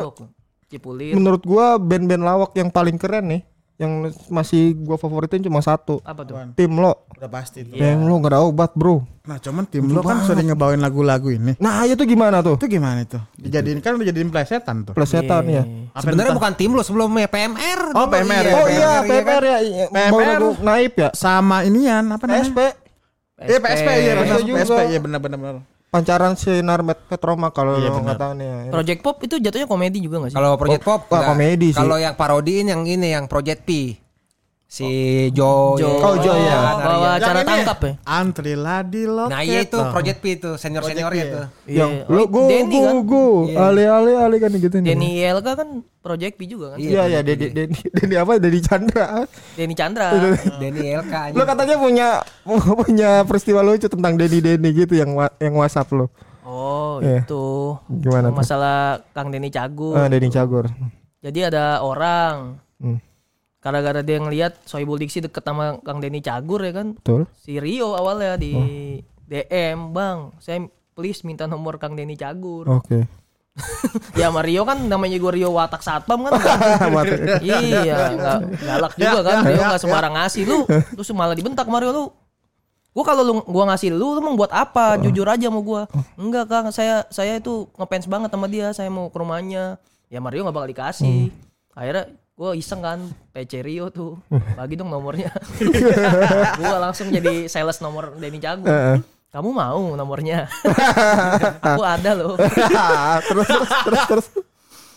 menurut 1.14 1.44
gua 1.46 1.78
band-band 1.78 2.24
lawak 2.24 2.52
yang 2.58 2.74
paling 2.74 2.98
keren 2.98 3.28
nih 3.30 3.42
yang 3.82 3.92
masih 4.30 4.78
gua 4.78 4.94
favoritin 4.94 5.42
cuma 5.42 5.58
satu. 5.58 5.98
Apa 6.06 6.22
tuh? 6.22 6.38
Tim 6.54 6.70
lo. 6.72 7.10
Udah 7.18 7.26
pasti 7.26 7.66
tuh. 7.66 7.74
Yang 7.74 8.06
lo 8.06 8.14
gak 8.22 8.30
ada 8.30 8.40
obat, 8.46 8.72
Bro. 8.78 9.02
Nah, 9.26 9.38
cuman 9.38 9.66
tim 9.66 9.86
lo 9.86 10.02
kan 10.02 10.22
sering 10.22 10.54
ngebawain 10.54 10.78
lagu-lagu 10.78 11.34
ini. 11.34 11.58
Nah, 11.58 11.82
itu 11.84 12.06
gimana 12.06 12.46
tuh? 12.46 12.62
Itu 12.62 12.70
gimana 12.70 13.02
itu? 13.02 13.18
Dijadiin 13.36 13.82
kan 13.82 13.98
udah 13.98 14.06
jadiin 14.06 14.30
plesetan 14.30 14.86
tuh. 14.86 14.94
Plesetan 14.94 15.44
ya. 15.46 15.66
Apa 15.92 16.06
Sebenarnya 16.06 16.30
entah- 16.30 16.38
bukan 16.38 16.54
tim 16.54 16.72
lo 16.72 16.82
sebelumnya 16.82 17.26
PMR. 17.26 17.82
Oh, 17.92 18.06
dulu. 18.06 18.14
PMR. 18.14 18.46
Oh 18.54 18.68
iya, 18.70 18.92
kan? 18.96 19.10
PPR 19.10 19.44
ya. 19.44 19.58
iya. 19.60 19.86
PPR. 19.90 20.10
Baru 20.12 20.22
lagu 20.22 20.50
naib 20.62 20.94
ya. 20.96 21.10
sama 21.12 21.66
inian 21.66 22.06
apa 22.08 22.24
namanya? 22.24 22.46
SP 22.46 22.60
Iya, 23.42 23.58
PSP 23.58 23.90
iya 23.98 24.14
benar. 24.14 24.38
Iya 24.38 24.46
juga. 24.46 24.58
PSP 24.62 24.80
iya 24.88 25.00
benar 25.02 25.18
benar. 25.18 25.66
Pancaran 25.92 26.40
sinar 26.40 26.82
Met 26.82 27.04
Petroma 27.06 27.52
kalau 27.52 27.76
Iya, 27.76 27.92
nggak 27.92 28.16
tahu 28.16 28.34
nih. 28.40 28.48
ya. 28.48 28.72
Project 28.72 29.00
Pop 29.04 29.18
itu 29.20 29.36
jatuhnya 29.38 29.68
komedi 29.68 30.00
juga 30.00 30.24
gak 30.24 30.32
sih? 30.32 30.38
Kalau 30.40 30.56
Project 30.56 30.84
Pop 30.88 31.02
enggak. 31.06 31.28
komedi 31.28 31.68
sih. 31.70 31.78
Kalau 31.78 31.98
yang 32.00 32.16
parodiin 32.16 32.66
yang 32.72 32.82
ini 32.88 33.12
yang 33.12 33.28
Project 33.28 33.68
P. 33.68 34.00
Si 34.72 34.88
Joe. 35.36 35.76
Jo. 35.76 36.00
Oh, 36.00 36.16
Jo, 36.16 36.32
iya. 36.32 36.80
Bawa 36.80 37.10
Yang 37.12 37.28
cara 37.28 37.40
ini, 37.40 37.50
tangkap 37.52 37.78
ya. 37.78 37.92
Antrilah 38.08 38.80
di 38.82 39.04
loket. 39.04 39.32
Nah, 39.36 39.42
iya 39.44 39.60
itu 39.60 39.76
Loh. 39.76 39.92
Project 39.92 40.18
P 40.18 40.26
itu 40.32 40.52
senior-seniornya 40.56 41.04
Project 41.04 41.28
P, 41.28 41.36
tuh. 41.36 41.46
Yang 41.70 41.92
Iya. 41.92 42.08
lo 42.08 42.16
Oh, 42.18 42.26
go 42.26 42.42
Denny 42.48 42.72
go 42.72 42.88
kan? 42.88 42.98
go 43.04 43.26
ale 43.52 43.84
ale 43.84 44.12
ale 44.16 44.36
kan 44.40 44.48
gitu 44.50 44.76
nih. 44.80 44.88
Denny 44.88 45.10
YLK 45.20 45.48
kan 45.52 45.70
Project 46.00 46.34
P 46.34 46.48
juga 46.48 46.66
kan? 46.72 46.78
Iya 46.80 47.04
ya 47.06 47.20
Denny 47.20 47.52
Denny 47.52 47.78
Denny 47.84 48.16
apa 48.16 48.32
Denny 48.40 48.60
Chandra. 48.60 49.28
Denny 49.54 49.76
Chandra. 49.76 50.08
Denny 50.64 50.82
aja. 50.88 51.20
Lo 51.30 51.44
katanya 51.44 51.76
punya 51.76 52.08
punya 52.80 53.10
peristiwa 53.22 53.60
lucu 53.60 53.86
tentang 53.86 54.16
Denny 54.16 54.40
Denny 54.40 54.72
gitu 54.72 54.96
yang 54.96 55.12
yang 55.38 55.52
WhatsApp 55.54 55.92
lo. 55.92 56.08
Oh, 56.42 57.04
Iya. 57.04 57.28
itu. 57.28 57.76
Gimana 57.92 58.32
tuh? 58.32 58.40
Masalah 58.40 59.04
Kang 59.12 59.36
Denny 59.36 59.52
Cagur. 59.52 59.94
Ah, 59.94 60.08
Denny 60.08 60.32
Cagur. 60.32 60.72
Jadi 61.20 61.40
ada 61.44 61.84
orang 61.84 62.56
Hmm, 62.80 62.98
gara-gara 63.62 64.02
dia 64.02 64.18
ngelihat 64.18 64.58
Soebul 64.66 64.98
Diksi 64.98 65.22
deket 65.22 65.42
sama 65.42 65.78
Kang 65.80 66.02
Denny 66.02 66.20
Cagur 66.20 66.60
ya 66.60 66.74
kan. 66.74 66.98
betul. 66.98 67.30
Si 67.38 67.56
Rio 67.56 67.94
awalnya 67.94 68.36
di 68.36 68.52
Oh. 68.52 68.66
DM, 69.24 69.94
"Bang, 69.94 70.34
saya 70.38 70.60
please 70.92 71.22
minta 71.22 71.46
nomor 71.46 71.78
Kang 71.78 71.94
Denny 71.94 72.18
Cagur." 72.18 72.66
Oke. 72.68 73.06
ya 74.20 74.28
sama 74.28 74.42
Rio 74.42 74.64
kan 74.64 74.80
namanya 74.82 75.16
gue 75.16 75.32
Rio 75.36 75.52
Watak 75.52 75.80
Satpam 75.80 76.26
kan. 76.26 76.34
Iya, 77.44 78.16
nggak 78.16 78.38
galak 78.60 78.94
juga 78.96 79.20
kan. 79.22 79.38
Rio 79.46 79.62
nggak 79.62 79.82
sembarang 79.82 80.14
ngasih 80.16 80.44
lu. 80.44 80.60
Terus 80.68 81.08
malah 81.14 81.36
dibentak 81.36 81.68
Mario 81.68 81.92
lu. 81.92 82.06
Gua 82.92 83.08
kalau 83.08 83.24
lu 83.24 83.34
gua 83.48 83.72
ngasih 83.72 83.96
lu, 83.96 84.16
lu 84.16 84.20
mau 84.20 84.36
buat 84.36 84.52
apa? 84.52 85.00
Jujur 85.00 85.24
aja 85.24 85.48
mau 85.48 85.64
gua. 85.64 85.88
Enggak, 86.20 86.52
Kang. 86.52 86.68
Saya 86.76 87.08
saya 87.08 87.40
itu 87.40 87.72
ngefans 87.80 88.04
banget 88.08 88.30
sama 88.32 88.52
dia. 88.52 88.76
Saya 88.76 88.92
mau 88.92 89.08
ke 89.08 89.16
rumahnya. 89.16 89.80
Ya 90.12 90.20
Mario 90.20 90.44
nggak 90.44 90.56
bakal 90.56 90.70
dikasih. 90.72 91.32
Akhirnya 91.72 92.12
gua 92.42 92.58
iseng 92.58 92.82
kan 92.82 93.06
PC 93.38 93.62
Rio 93.62 93.94
tuh. 93.94 94.18
Bagi 94.58 94.74
dong 94.74 94.90
nomornya. 94.90 95.30
gua 96.60 96.90
langsung 96.90 97.14
jadi 97.14 97.46
sales 97.46 97.78
nomor 97.86 98.18
Denny 98.18 98.42
Cagur. 98.42 98.66
Heeh. 98.66 98.98
Kamu 99.30 99.54
mau 99.54 99.94
nomornya? 99.94 100.50
Aku 101.64 101.86
ada 101.86 102.18
loh. 102.18 102.34
terus 103.30 103.46
terus 103.48 103.70
terus 103.86 104.04
terus. 104.10 104.28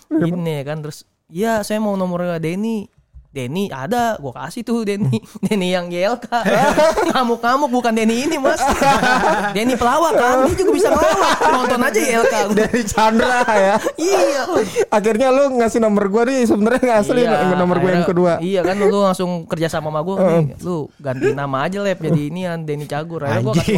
Ini 0.08 0.64
kan 0.64 0.80
terus 0.80 1.04
ya 1.28 1.60
saya 1.60 1.84
mau 1.84 1.92
nomornya 2.00 2.40
Denny 2.40 2.88
Denny 3.34 3.66
ada 3.66 4.14
gua 4.22 4.30
kasih 4.46 4.62
tuh 4.62 4.86
Denny. 4.86 5.18
Denny 5.44 5.74
yang 5.74 5.90
YLK 5.90 6.30
ngamuk-ngamuk 7.10 7.66
bukan 7.66 7.90
Denny 7.90 8.30
ini 8.30 8.38
mas. 8.38 8.62
Denny 9.58 9.74
pelawak 9.74 10.14
kan? 10.14 10.46
Dia 10.46 10.54
juga 10.54 10.70
bisa 10.70 10.88
ngelawak 10.94 11.38
nonton 11.50 11.80
aja 11.82 11.98
YLK 11.98 12.34
Denny 12.54 12.82
Chandra 12.86 13.42
ya. 13.50 13.74
iya. 13.98 14.42
Akhirnya 14.86 15.34
lu 15.34 15.58
ngasih 15.58 15.82
nomor 15.82 16.06
gua 16.06 16.30
nih 16.30 16.46
sebenarnya 16.46 16.80
nggak 16.86 16.98
asli 17.02 17.22
Iya, 17.24 17.56
nomor 17.58 17.82
gua 17.82 17.90
yang 17.90 18.06
kedua. 18.06 18.32
Iya 18.38 18.60
kan? 18.62 18.78
Lu 18.78 19.02
langsung 19.02 19.50
kerja 19.50 19.66
sama 19.66 19.90
sama 19.90 20.00
gue 20.06 20.16
nih. 20.16 20.44
Lu 20.62 20.86
ganti 21.02 21.34
nama 21.34 21.66
aja 21.66 21.82
lep 21.82 21.98
jadi 21.98 22.22
ini 22.30 22.46
Denny 22.62 22.86
Cagur. 22.86 23.26
Akhirnya 23.26 23.42
gua 23.42 23.54
kasih 23.58 23.76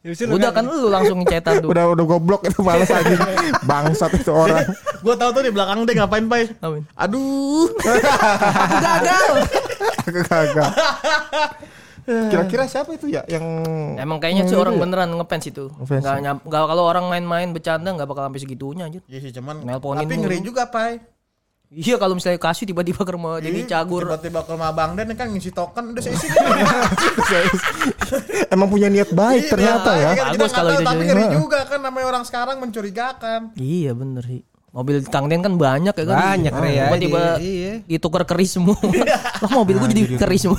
lu. 0.00 0.40
Udah 0.40 0.48
kan 0.48 0.64
lu 0.64 0.88
langsung 0.88 1.20
cetan 1.28 1.60
tuh. 1.60 1.68
Udah 1.68 1.92
udah 1.92 2.04
goblok 2.08 2.40
itu 2.48 2.64
males 2.64 2.88
aja. 2.88 3.14
Bangsat 3.68 4.16
itu 4.16 4.32
orang. 4.32 4.64
Gua 5.04 5.14
tahu 5.16 5.30
tuh 5.36 5.42
di 5.44 5.52
belakang 5.52 5.84
dia 5.84 6.00
ngapain, 6.00 6.24
Pai. 6.24 6.48
Aduh. 6.96 7.68
Aku 7.68 8.76
gagal. 8.80 9.32
Aku 10.08 10.20
kagak. 10.24 10.70
Kira-kira 12.10 12.64
siapa 12.66 12.90
itu 12.96 13.06
ya 13.06 13.22
yang 13.28 13.44
Emang 13.94 14.18
kayaknya 14.18 14.48
sih 14.48 14.56
orang 14.56 14.80
beneran 14.80 15.14
ngefans 15.14 15.46
itu. 15.46 15.68
Ngefans, 15.78 16.04
nyam- 16.18 16.42
nggak 16.42 16.62
kalau 16.64 16.84
orang 16.88 17.06
main-main 17.06 17.52
bercanda 17.52 17.92
nggak 17.92 18.08
bakal 18.08 18.24
sampai 18.26 18.40
segitunya 18.40 18.88
anjir. 18.88 19.04
Iya 19.06 19.20
sih, 19.20 19.30
cuman 19.36 19.62
tapi 19.62 20.14
ngeri 20.16 20.40
juga, 20.40 20.66
Pai. 20.72 20.98
Iya 21.70 21.96
kalau 21.96 22.18
misalnya 22.18 22.36
kasih 22.36 22.66
tiba-tiba 22.66 22.98
ke 22.98 23.10
rumah 23.14 23.38
Denny 23.38 23.62
Ih, 23.62 23.64
Cagur. 23.64 24.02
Tiba-tiba 24.02 24.42
ke 24.42 24.50
rumah 24.50 24.70
Bang 24.70 24.92
Den 24.92 25.08
kan 25.14 25.30
ngisi 25.30 25.50
token 25.50 25.94
udah 25.94 26.02
saya 26.02 26.12
isi. 26.12 26.26
emang 28.54 28.66
punya 28.66 28.90
niat 28.90 29.08
baik 29.08 29.46
Iya, 29.46 29.48
ternyata 29.48 29.90
ya. 29.94 30.10
Kita 30.34 30.40
Bagus 30.40 30.50
kalau 30.50 30.70
itu 30.72 30.82
tapi 30.82 30.94
jadi. 30.98 31.06
ngeri 31.06 31.24
juga 31.30 31.58
kan 31.64 31.78
namanya 31.78 32.06
orang 32.08 32.22
sekarang 32.26 32.58
mencurigakan. 32.58 33.54
Iya 33.54 33.94
bener 33.94 34.22
sih. 34.26 34.42
Mobil 34.70 35.02
Kang 35.04 35.26
Den 35.26 35.40
kan 35.40 35.54
banyak 35.54 35.92
ya 35.92 36.04
kan. 36.04 36.16
Banyak, 36.34 36.52
ya. 36.54 36.84
Tiba-tiba 36.86 37.20
Iya. 37.38 37.72
ditukar 37.86 38.22
keris 38.22 38.52
semua. 38.52 38.76
Lah 39.38 39.50
mobil 39.52 39.78
gue 39.78 39.88
jadi 39.90 40.02
keris 40.16 40.42
semua. 40.42 40.58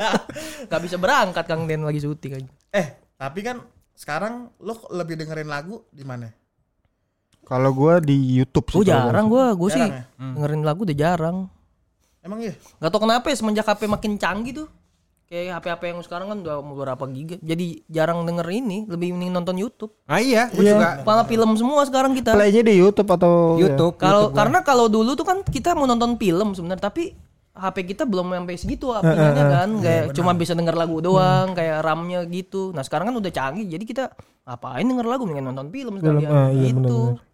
Gak 0.70 0.80
bisa 0.82 0.96
berangkat 0.98 1.44
Kang 1.44 1.66
Den 1.66 1.82
lagi 1.82 1.98
syuting 1.98 2.32
aja. 2.36 2.48
Eh, 2.70 2.86
tapi 3.14 3.40
kan 3.42 3.58
sekarang 3.94 4.50
lo 4.58 4.74
lebih 4.90 5.14
dengerin 5.14 5.46
lagu 5.46 5.82
di 5.90 6.02
mana? 6.02 6.26
Kalau 7.44 7.70
gua 7.76 8.00
di 8.00 8.16
YouTube 8.40 8.66
sih. 8.72 8.76
Gue 8.80 8.86
kalau 8.88 9.08
jarang 9.12 9.26
gue, 9.28 9.44
gue 9.54 9.68
sih 9.70 9.82
ya? 9.84 10.04
dengerin 10.16 10.62
lagu 10.64 10.80
udah 10.82 10.96
jarang. 10.96 11.36
Emang 12.24 12.40
iya? 12.40 12.56
Gak 12.80 12.88
tau 12.88 13.00
kenapa 13.04 13.28
ya 13.28 13.36
semenjak 13.36 13.68
HP 13.68 13.84
makin 13.84 14.16
canggih 14.16 14.64
tuh. 14.64 14.68
Kayak 15.24 15.60
HP-HP 15.60 15.82
yang 15.88 16.00
sekarang 16.04 16.26
kan 16.28 16.38
udah 16.44 16.56
beberapa 16.60 17.04
giga. 17.08 17.36
Jadi 17.40 17.80
jarang 17.88 18.28
denger 18.28 18.44
ini, 18.52 18.84
lebih 18.84 19.16
mending 19.16 19.32
nonton 19.32 19.56
YouTube. 19.56 19.92
Ah 20.04 20.20
iya, 20.20 20.52
gue 20.52 20.60
Iya. 20.60 20.76
juga 20.76 20.88
Malah 21.00 21.24
film 21.24 21.56
semua 21.56 21.80
sekarang 21.88 22.12
kita. 22.12 22.36
Playnya 22.36 22.60
di 22.60 22.74
YouTube 22.76 23.08
atau 23.08 23.56
YouTube. 23.56 23.96
Kalau 23.96 24.28
YouTube 24.28 24.36
gua. 24.36 24.38
karena 24.40 24.58
kalau 24.60 24.86
dulu 24.92 25.16
tuh 25.16 25.24
kan 25.24 25.40
kita 25.42 25.72
mau 25.72 25.88
nonton 25.88 26.20
film 26.20 26.52
sebenarnya 26.52 26.92
tapi 26.92 27.16
HP 27.54 27.76
kita 27.94 28.02
belum 28.02 28.34
sampai 28.34 28.56
segitu 28.58 28.90
aplikasinya 28.90 29.46
kan 29.46 29.68
kayak 29.78 30.04
cuma 30.10 30.34
bisa 30.34 30.58
denger 30.58 30.74
lagu 30.74 30.98
doang 30.98 31.54
kayak 31.54 31.86
RAM-nya 31.86 32.26
gitu. 32.26 32.74
Nah, 32.74 32.82
sekarang 32.82 33.14
kan 33.14 33.16
udah 33.16 33.30
canggih 33.30 33.66
jadi 33.70 33.84
kita 33.86 34.04
ngapain 34.44 34.84
denger 34.84 35.06
lagu 35.06 35.22
mendingan 35.24 35.54
nonton 35.54 35.70
film 35.70 35.92
sekalian 36.02 36.30
ah, 36.30 36.50
iya, 36.50 36.68
gitu. 36.68 37.14
Tapi 37.16 37.33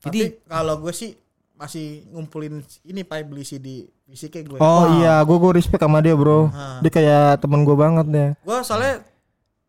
Jadi 0.00 0.38
kalau 0.44 0.78
gue 0.78 0.92
sih 0.92 1.14
masih 1.52 2.06
ngumpulin 2.08 2.62
ini 2.82 3.02
pak 3.02 3.26
beli 3.26 3.42
CD 3.42 3.90
fisiknya 4.06 4.42
gue. 4.46 4.58
Oh 4.58 5.02
iya, 5.02 5.18
gua 5.20 5.36
gua 5.36 5.52
respect 5.52 5.82
sama 5.82 5.98
dia, 5.98 6.14
Bro. 6.14 6.48
Dia 6.80 6.88
kayak 6.88 7.42
temen 7.42 7.66
gua 7.66 7.76
banget 7.76 8.06
deh. 8.06 8.30
Gue 8.40 8.56
soalnya 8.62 9.02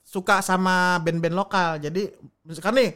suka 0.05 0.39
sama 0.39 1.01
band-band 1.01 1.35
lokal. 1.35 1.69
Jadi 1.77 2.13
misalkan 2.41 2.77
nih 2.77 2.89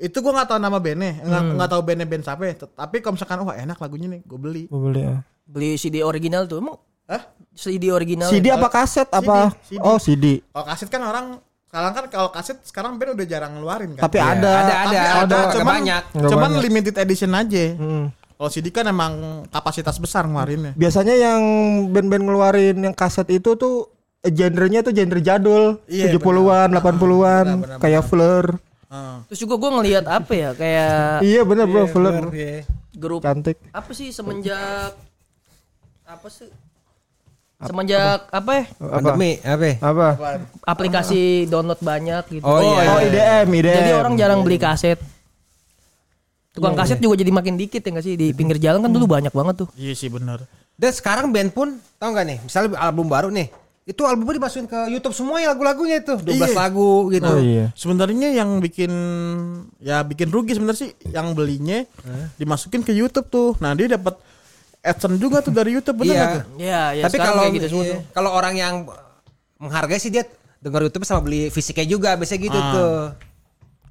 itu 0.00 0.16
gue 0.16 0.32
nggak 0.32 0.48
tahu 0.48 0.58
nama 0.58 0.80
bandnya, 0.80 1.20
nggak 1.20 1.42
Hmm. 1.44 1.54
nggak 1.60 1.70
tahu 1.70 1.82
bandnya 1.84 2.06
band 2.08 2.24
siapa. 2.24 2.42
ya. 2.42 2.54
Tapi 2.56 2.96
kalau 3.00 3.14
misalkan 3.14 3.38
wah 3.44 3.52
enak 3.54 3.76
lagunya 3.76 4.08
nih, 4.08 4.20
gue 4.24 4.38
beli. 4.40 4.62
Gua 4.66 4.80
beli 4.88 5.00
ya. 5.04 5.16
beli 5.44 5.74
CD 5.74 6.00
original 6.00 6.46
tuh 6.46 6.62
emang 6.62 6.78
Hah? 7.04 7.26
CD 7.52 7.90
original. 7.90 8.30
CD 8.30 8.48
apa 8.48 8.70
kaset 8.70 9.10
apa? 9.10 9.50
CD. 9.66 9.82
Oh, 9.82 9.98
CD. 9.98 10.38
Kalau 10.48 10.62
kaset 10.64 10.86
kan 10.86 11.02
orang 11.02 11.26
sekarang 11.70 11.92
kan 11.94 12.04
kalau 12.10 12.28
kaset 12.28 12.58
sekarang 12.62 12.98
band 12.98 13.14
udah 13.14 13.24
jarang 13.24 13.54
ngeluarin 13.54 13.94
kan. 13.94 14.02
Tapi 14.02 14.18
Iya, 14.18 14.26
ada. 14.28 14.50
ada, 14.50 14.74
Tapi 14.74 14.96
ada, 14.98 15.00
ada, 15.22 15.38
cuman, 15.54 15.66
banyak. 15.70 16.02
Cuman 16.26 16.50
banyak. 16.50 16.62
limited 16.66 16.96
edition 16.98 17.30
aja. 17.30 17.64
Hmm. 17.72 18.10
Kalau 18.10 18.50
CD 18.50 18.66
kan 18.68 18.82
emang 18.84 19.12
kapasitas 19.46 19.94
besar 19.96 20.26
ngeluarinnya. 20.26 20.74
Biasanya 20.74 21.14
yang 21.14 21.40
band-band 21.88 22.24
ngeluarin 22.24 22.76
yang 22.80 22.90
kaset 22.90 23.28
itu 23.28 23.54
tuh 23.54 23.86
eh, 24.18 24.28
genrenya 24.28 24.82
tuh 24.82 24.90
genre 24.90 25.20
jadul, 25.20 25.78
Iya, 25.86 26.10
70-an, 26.10 26.68
80-an, 26.72 27.46
benar, 27.46 27.46
benar, 27.60 27.78
kayak 27.78 28.02
Fleur. 28.02 28.46
Heeh. 28.90 29.16
Terus 29.28 29.38
juga 29.38 29.54
gue 29.56 29.70
ngelihat 29.70 30.04
apa 30.04 30.32
ya 30.34 30.50
kayak 30.52 31.22
Iya 31.22 31.40
bener 31.44 31.64
bro, 31.64 31.86
Fleur. 31.86 32.34
Iya. 32.34 32.66
grup 32.92 33.22
Cantik. 33.22 33.54
apa 33.70 33.90
sih 33.90 34.10
semenjak 34.10 34.92
apa 36.02 36.26
sih 36.26 36.50
semenjak 37.60 38.24
apa 38.28 38.50
ya 38.56 38.64
Apa? 38.72 38.94
Pandemi, 38.96 39.30
apa? 39.38 39.64
ya? 39.64 39.74
Apa? 39.84 40.08
aplikasi 40.64 41.22
download 41.44 41.80
banyak 41.80 42.24
gitu. 42.32 42.44
Oh, 42.44 42.60
iya. 42.60 42.82
Oh 42.88 42.98
IDM, 42.98 43.46
IDM. 43.52 43.76
Jadi 43.76 43.90
orang 43.92 44.14
jarang 44.16 44.40
beli 44.40 44.56
kaset. 44.56 44.96
Tukang 46.50 46.74
kaset 46.74 46.98
juga 46.98 47.14
jadi 47.14 47.30
makin 47.30 47.54
dikit 47.54 47.78
ya 47.78 47.90
nggak 47.94 48.04
sih 48.04 48.14
di 48.18 48.34
pinggir 48.34 48.58
jalan 48.58 48.82
kan 48.82 48.90
dulu 48.90 49.06
banyak 49.06 49.30
banget 49.30 49.62
tuh. 49.64 49.68
Iya 49.78 49.94
sih 49.94 50.10
benar. 50.10 50.42
Dan 50.74 50.90
sekarang 50.90 51.30
band 51.30 51.52
pun 51.52 51.76
tau 52.00 52.10
gak 52.10 52.24
nih, 52.24 52.38
misalnya 52.40 52.72
album 52.80 53.04
baru 53.04 53.28
nih, 53.28 53.52
itu 53.84 54.00
albumnya 54.00 54.40
dimasukin 54.40 54.64
ke 54.64 54.88
YouTube 54.88 55.12
semua 55.12 55.36
ya 55.38 55.52
lagu-lagunya 55.52 56.00
itu, 56.00 56.16
12 56.16 56.40
Iya. 56.40 56.56
lagu 56.56 56.90
gitu. 57.12 57.28
Oh 57.28 57.36
iya. 57.36 57.68
Sebenarnya 57.76 58.32
yang 58.32 58.58
bikin 58.58 58.88
ya 59.78 60.00
bikin 60.00 60.32
rugi 60.32 60.56
sebenarnya 60.56 60.88
sih 60.88 60.90
yang 61.12 61.36
belinya 61.36 61.84
dimasukin 62.34 62.80
ke 62.80 62.96
YouTube 62.96 63.28
tuh. 63.28 63.54
Nah, 63.60 63.76
dia 63.76 63.92
dapat 63.92 64.16
AdSense 64.80 65.16
juga 65.16 65.40
tuh 65.40 65.52
dari 65.52 65.70
YouTube 65.70 66.00
bener 66.00 66.08
Iya. 66.08 66.18
nggak 66.18 66.32
tuh? 66.32 66.44
Ya, 66.56 66.82
ya 66.90 67.04
Tapi 67.04 67.14
sekarang 67.14 67.28
kalau 67.30 67.42
kayak 67.42 67.54
gitu 67.54 67.66
semua 67.68 67.82
iya, 67.82 67.90
tuh. 67.90 68.00
kalau 68.10 68.30
orang 68.32 68.54
yang 68.54 68.74
menghargai 69.56 69.98
sih 69.98 70.08
dia 70.08 70.24
denger 70.58 70.80
YouTube 70.82 71.04
sama 71.04 71.20
beli 71.20 71.48
fisiknya 71.48 71.86
juga 71.86 72.10
biasanya 72.14 72.40
gitu 72.42 72.58
Ah. 72.58 72.70
tuh. 72.70 72.98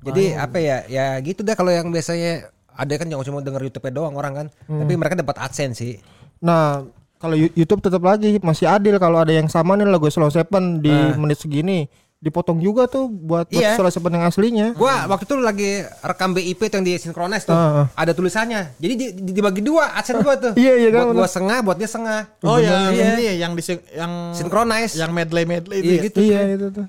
Jadi 0.02 0.24
apa 0.34 0.58
ya? 0.58 0.78
Ya 0.86 1.06
gitu 1.20 1.42
dah 1.42 1.54
kalau 1.54 1.70
yang 1.70 1.88
biasanya 1.88 2.48
ada 2.72 2.94
kan 2.96 3.06
yang 3.06 3.20
cuma 3.22 3.40
denger 3.40 3.62
YouTube 3.64 3.86
doang 3.90 4.16
orang 4.16 4.34
kan. 4.34 4.48
Hmm. 4.66 4.80
Tapi 4.80 4.94
mereka 4.96 5.14
dapat 5.14 5.36
AdSense 5.38 5.76
sih. 5.76 5.94
Nah, 6.40 6.88
kalau 7.18 7.36
Yu- 7.36 7.52
YouTube 7.54 7.82
tetap 7.82 8.00
lagi 8.00 8.40
masih 8.40 8.66
adil 8.66 8.96
kalau 8.96 9.20
ada 9.20 9.30
yang 9.30 9.46
sama 9.46 9.76
nih 9.76 9.86
lagu 9.86 10.08
Slow 10.08 10.30
Seven 10.30 10.80
di 10.80 10.90
menit 11.14 11.38
segini 11.38 11.86
dipotong 12.20 12.60
juga 12.60 12.84
tuh 12.84 13.08
buat, 13.08 13.48
buat 13.48 13.56
Iya. 13.56 13.80
Seven 13.80 14.12
yang 14.12 14.28
aslinya. 14.28 14.68
Gua 14.76 15.08
waktu 15.08 15.24
itu 15.24 15.36
lagi 15.40 15.72
rekam 16.04 16.36
BIP 16.36 16.68
tuh 16.68 16.84
yang 16.84 16.86
di 16.86 16.94
Synchronize 17.00 17.48
tuh. 17.48 17.56
Ah, 17.56 17.84
ah. 17.84 17.86
Ada 17.96 18.12
tulisannya. 18.12 18.76
Jadi 18.76 18.94
di- 18.94 19.14
di- 19.16 19.34
dibagi 19.34 19.64
dua 19.64 19.96
AdSense 19.96 20.20
gua 20.20 20.36
tuh. 20.36 20.52
Iya, 20.60 20.74
iya 20.78 20.90
kan, 20.92 21.08
Buat 21.08 21.16
gua 21.16 21.28
setengah, 21.32 21.58
buat 21.64 21.78
dia 21.80 21.88
setengah. 21.88 22.20
Oh, 22.44 22.60
yang 22.60 22.92
Iya. 22.92 23.04
ini 23.16 23.24
ya, 23.24 23.34
yang 23.40 23.52
di 23.56 23.64
yang 23.96 24.12
Synchronize. 24.36 25.00
yang 25.00 25.16
medley 25.16 25.48
medley 25.48 25.80
itu 25.80 25.88
Iya 25.88 25.96
ya. 25.96 26.04
gitu. 26.04 26.18
Iya 26.20 26.40
itu 26.54 26.68
tuh. 26.76 26.88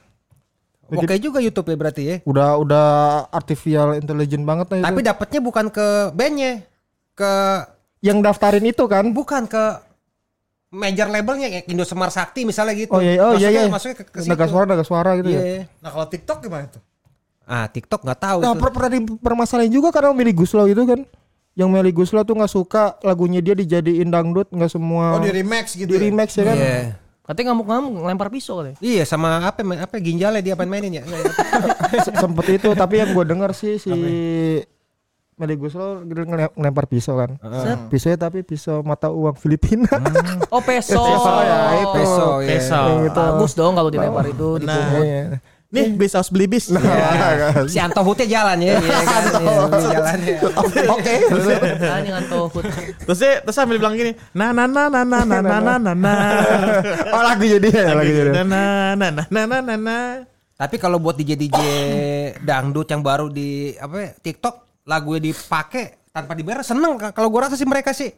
Oke 0.90 1.14
juga 1.22 1.38
YouTube 1.38 1.70
ya 1.70 1.76
berarti 1.78 2.02
ya. 2.02 2.16
Udah 2.26 2.58
udah 2.58 2.86
artificial 3.30 3.94
intelligent 3.94 4.42
banget 4.42 4.66
lah 4.66 4.76
itu. 4.82 4.86
Tapi 4.90 5.00
dapatnya 5.06 5.40
bukan 5.40 5.66
ke 5.70 5.86
bandnya, 6.10 6.66
ke 7.14 7.32
yang 8.02 8.18
daftarin 8.18 8.66
itu 8.66 8.82
kan 8.90 9.06
bukan 9.14 9.46
ke 9.46 9.78
major 10.70 11.06
labelnya 11.06 11.50
kayak 11.50 11.66
Indo 11.66 11.82
Semar 11.82 12.08
Sakti 12.08 12.42
misalnya 12.42 12.74
gitu. 12.74 12.94
Oh 12.94 13.02
iya, 13.02 13.18
oh 13.20 13.34
iya 13.34 13.50
Masuknya- 13.50 13.50
iya. 13.60 13.70
Masuknya 13.70 13.96
ke, 13.98 14.04
ke 14.06 14.18
Naga 14.24 14.46
suara, 14.46 14.66
naga 14.66 14.84
suara 14.84 15.10
gitu 15.18 15.28
Iya. 15.28 15.40
ya. 15.42 15.62
Nah, 15.78 15.90
kalau 15.90 16.06
TikTok 16.06 16.38
gimana 16.40 16.66
tuh? 16.66 16.82
Ah, 17.44 17.66
TikTok 17.66 18.00
nggak 18.00 18.20
tahu 18.20 18.38
Nah, 18.40 18.54
itu. 18.54 18.60
per 18.62 18.70
pernah 18.70 18.90
dipermasalahin 18.92 19.72
juga 19.72 19.90
karena 19.90 20.14
Meli 20.14 20.30
Guslo 20.30 20.64
itu 20.64 20.82
kan. 20.84 21.02
Yang 21.52 21.68
Meli 21.68 21.90
Guslo 21.90 22.22
tuh 22.22 22.34
nggak 22.34 22.48
suka 22.48 22.82
lagunya 23.02 23.42
dia 23.42 23.52
dijadiin 23.52 24.06
dangdut, 24.06 24.46
nggak 24.48 24.70
semua 24.70 25.18
Oh, 25.18 25.20
di 25.20 25.34
remix 25.34 25.74
gitu. 25.74 25.90
di 25.90 25.98
ya? 25.98 26.02
remix 26.06 26.28
ya 26.32 26.44
kan. 26.46 26.56
Iya. 26.56 26.78
Katanya 27.20 27.46
ngamuk-ngamuk 27.50 27.90
ngelempar 28.00 28.28
pisau 28.30 28.58
katanya. 28.58 28.78
Iya 28.78 29.02
sama 29.02 29.42
apa 29.42 29.62
apa 29.62 29.94
ginjalnya 29.98 30.38
dia 30.40 30.54
main-mainin 30.54 30.98
ya. 30.98 31.02
Se- 32.06 32.14
Sempet 32.14 32.46
itu, 32.54 32.70
tapi 32.72 32.98
yang 32.98 33.10
gue 33.10 33.24
denger 33.24 33.50
sih 33.52 33.74
si 33.76 33.90
Meli 35.40 35.56
Guslo 35.56 36.04
gitu 36.04 36.20
ngele- 36.28 36.52
ngelempar 36.52 36.84
pisau 36.84 37.16
kan. 37.16 37.40
Set. 37.40 37.88
Pisaunya 37.88 38.20
tapi 38.20 38.44
pisau 38.44 38.84
mata 38.84 39.08
uang 39.08 39.32
Filipina. 39.40 39.88
Oh 40.52 40.60
peso. 40.60 41.00
Peso 41.00 41.32
ya, 41.40 41.58
itu. 41.80 41.96
Peso, 41.96 42.26
ya. 42.44 42.48
Peso. 42.52 42.80
Yang 42.84 43.00
itu. 43.08 43.20
Bagus 43.24 43.52
dong 43.56 43.72
kalau 43.72 43.88
dilempar 43.88 44.28
itu 44.28 44.48
Nah. 44.60 45.00
Iya. 45.00 45.40
Nih, 45.70 45.94
bis 45.94 46.18
harus 46.18 46.34
beli 46.34 46.50
bis. 46.50 46.66
Si 47.70 47.78
Anto 47.78 48.02
Hutnya 48.02 48.26
jalan 48.26 48.58
ya, 48.58 48.74
iya 48.82 48.98
kan. 49.06 49.22
Iya, 49.38 49.54
dia 49.70 49.86
jalannya. 49.94 50.34
Oke. 50.90 51.14
Ah, 51.86 51.98
dengan 52.02 52.22
tohut. 52.26 52.66
terus 53.06 53.18
dia 53.22 53.38
terus 53.38 53.54
sambil 53.54 53.78
bilang 53.78 53.94
gini, 53.94 54.18
na 54.34 54.50
na 54.50 54.66
na 54.66 54.90
na 54.90 55.06
na 55.06 55.22
na 55.22 55.38
na 55.38 55.56
na 55.62 55.74
na 55.78 55.92
na. 55.94 56.14
Oh 57.14 57.22
lagu 57.22 57.46
jadi 57.46 57.70
ya, 57.70 57.94
lagu 57.94 58.10
jadi. 58.10 58.30
Na 58.34 58.42
na 58.42 58.62
na 58.98 59.06
na 59.14 59.22
na 59.30 59.42
na 59.46 59.58
na 59.62 59.74
na. 59.78 59.98
Tapi 60.58 60.74
kalau 60.76 60.98
buat 60.98 61.14
DJ 61.14 61.38
DJ 61.38 61.58
dangdut 62.42 62.90
yang 62.90 63.06
baru 63.06 63.30
di 63.30 63.70
apa 63.78 63.94
ya, 63.96 64.10
TikTok 64.80 64.88
lagunya 64.88 65.20
dipakai 65.28 65.84
tanpa 66.10 66.32
dibayar 66.34 66.64
seneng 66.64 66.96
kalau 67.12 67.28
gua 67.28 67.46
rasa 67.46 67.54
sih 67.54 67.68
mereka 67.68 67.92
sih. 67.92 68.10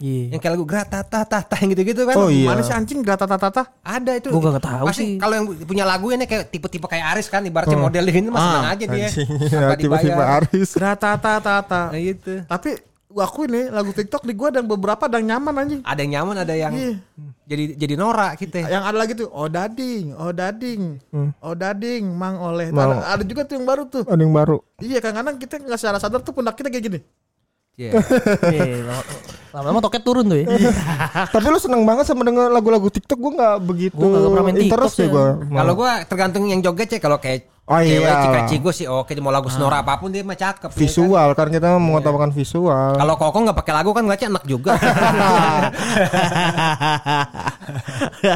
Iya. 0.00 0.32
Yang 0.32 0.40
kayak 0.40 0.52
lagu 0.56 0.64
grata 0.64 1.04
ta 1.04 1.28
ta 1.28 1.44
ta 1.44 1.56
yang 1.60 1.76
gitu-gitu 1.76 2.08
kan. 2.08 2.16
Oh, 2.16 2.32
iya. 2.32 2.48
Mana 2.48 2.64
sih 2.64 2.72
anjing 2.72 3.04
gata 3.04 3.28
tata 3.28 3.52
tata? 3.52 3.62
Ada 3.84 4.16
itu. 4.16 4.32
Gua 4.32 4.56
nggak 4.56 4.64
tahu 4.64 4.86
Pasti 4.88 5.04
sih. 5.04 5.10
Kalau 5.20 5.34
yang 5.36 5.46
punya 5.68 5.84
lagu 5.84 6.08
ini 6.08 6.24
kayak 6.24 6.48
tipe-tipe 6.48 6.88
kayak 6.88 7.04
Aris 7.12 7.28
kan 7.28 7.44
ibaratnya 7.44 7.76
model 7.76 8.08
ini 8.08 8.32
mah 8.32 8.40
seneng 8.40 8.64
Ah, 8.64 8.72
aja 8.72 8.84
dia. 8.88 9.08
Anjing, 9.12 9.28
tiba-tiba 9.84 9.96
dibayar. 10.00 10.40
Aris. 10.40 10.72
Gata 10.72 11.20
tata 11.20 11.32
tata. 11.44 11.82
Nah, 11.92 12.00
gitu. 12.00 12.32
Tapi 12.48 12.70
gua 13.10 13.26
akuin 13.26 13.50
nih 13.50 13.64
lagu 13.74 13.90
TikTok 13.90 14.22
di 14.22 14.32
gua 14.38 14.54
dan 14.54 14.64
beberapa 14.64 15.10
ada 15.10 15.18
yang 15.18 15.36
nyaman 15.36 15.54
anjing. 15.66 15.80
Ada 15.82 16.00
yang 16.06 16.12
nyaman, 16.14 16.36
ada 16.40 16.54
yang 16.54 16.72
Iya. 16.72 16.94
jadi 17.44 17.64
jadi 17.74 17.94
norak 17.98 18.38
kita. 18.38 18.62
Yang 18.64 18.84
ada 18.86 18.96
lagi 18.96 19.12
tuh, 19.18 19.28
oh 19.28 19.50
dading, 19.50 20.14
oh 20.14 20.30
dading, 20.30 20.82
oh 21.42 21.54
dading, 21.58 22.04
mang 22.14 22.38
oleh. 22.38 22.70
Mang. 22.70 23.02
Ada, 23.02 23.18
ada 23.18 23.22
juga 23.26 23.42
tuh 23.42 23.58
yang 23.58 23.66
baru 23.66 23.82
tuh. 23.90 24.06
Ada 24.06 24.22
yang 24.22 24.34
baru. 24.34 24.62
Iya, 24.78 24.98
kadang-kadang 25.02 25.36
kita 25.42 25.54
nggak 25.58 25.78
secara 25.82 25.98
sadar 25.98 26.22
tuh 26.22 26.32
pundak 26.32 26.54
kita 26.54 26.70
kayak 26.70 26.84
gini. 26.86 27.00
Iya. 27.82 27.90
Iya, 28.46 28.84
lama- 28.84 29.06
lama-lama 29.50 29.80
toket 29.82 30.02
turun 30.04 30.24
tuh 30.24 30.38
ya. 30.38 30.46
Tapi 31.34 31.46
lu 31.48 31.58
seneng 31.58 31.82
banget 31.82 32.06
sama 32.06 32.22
denger 32.22 32.52
lagu-lagu 32.52 32.86
TikTok 32.86 33.18
gue 33.18 33.32
nggak 33.34 33.56
begitu 33.60 33.98
Gua 33.98 34.40
main 34.40 34.52
TikTok 34.52 34.66
interest 34.68 34.94
sih. 34.94 35.06
ya 35.06 35.10
gue. 35.10 35.26
Kalau 35.50 35.72
gua 35.74 35.90
tergantung 36.04 36.44
yang 36.46 36.60
joget 36.60 36.88
sih 36.88 37.00
kalau 37.00 37.16
kayak 37.16 37.48
Oh, 37.70 37.78
cewek 37.78 38.02
iya. 38.02 38.18
cika-cigo 38.18 38.70
sih 38.74 38.90
oke 38.90 39.14
mau 39.22 39.30
lagu 39.30 39.46
sonora 39.46 39.86
apa 39.86 39.94
pun 39.94 40.10
dia 40.10 40.26
mah 40.26 40.34
cakep. 40.34 40.66
ya 40.66 40.74
kan? 40.74 40.80
visual 40.82 41.28
kan 41.38 41.46
kita 41.46 41.78
mengutamakan 41.78 42.34
visual. 42.34 42.98
Kalau 42.98 43.14
koko 43.14 43.46
nggak 43.46 43.54
pakai 43.54 43.72
lagu 43.72 43.94
kan 43.94 44.02
ngeliatnya 44.02 44.26
enak 44.28 44.42
juga. 44.42 44.74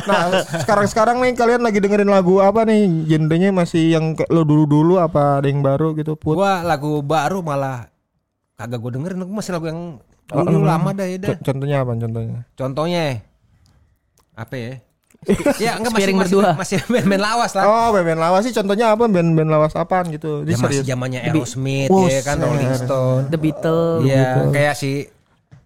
nah 0.06 0.20
sekarang-sekarang 0.56 1.18
nih 1.18 1.32
kalian 1.34 1.62
lagi 1.62 1.82
dengerin 1.82 2.06
lagu 2.06 2.38
apa 2.38 2.62
nih? 2.62 2.86
Genrenya 3.06 3.50
masih 3.50 3.98
yang 3.98 4.14
lo 4.28 4.46
dulu-dulu 4.46 4.96
apa 4.96 5.42
ada 5.42 5.50
yang 5.50 5.60
baru 5.60 5.98
gitu 5.98 6.14
put? 6.14 6.38
gua 6.38 6.62
lagu 6.62 7.02
baru 7.02 7.42
malah 7.42 7.90
kagak 8.64 8.80
gua 8.80 8.90
dengerin 8.90 9.20
gua 9.20 9.36
masih 9.36 9.52
lagu 9.52 9.66
yang 9.68 9.80
dulu 10.24 10.64
lama 10.64 10.90
dah 10.90 11.04
ya 11.04 11.16
dah. 11.20 11.28
Co- 11.30 11.44
Contohnya 11.44 11.76
apa 11.80 11.92
contohnya? 11.94 12.38
Contohnya 12.56 13.04
apa 14.34 14.54
ya? 14.56 14.72
ya 15.62 15.70
enggak 15.76 15.92
masih 15.92 16.12
masih, 16.12 16.36
berdua. 16.36 16.50
masih 16.54 16.76
band-band 16.84 17.22
lawas 17.22 17.52
lah. 17.52 17.64
Oh 17.64 17.88
band-band 17.92 18.20
lawas 18.20 18.42
sih 18.44 18.52
contohnya 18.52 18.92
apa? 18.92 19.04
Band-band 19.04 19.48
lawas 19.48 19.72
apaan 19.72 20.08
gitu? 20.08 20.44
Ya 20.44 20.56
masih 20.56 20.80
zamannya 20.82 21.20
Aerosmith 21.22 21.88
Oh, 21.88 22.04
ya 22.04 22.20
kan 22.20 22.40
Rolling 22.40 22.72
Stone. 22.74 23.24
The 23.28 23.38
Beatles. 23.38 24.00
Iya, 24.04 24.48
kayak 24.48 24.74
si 24.74 25.08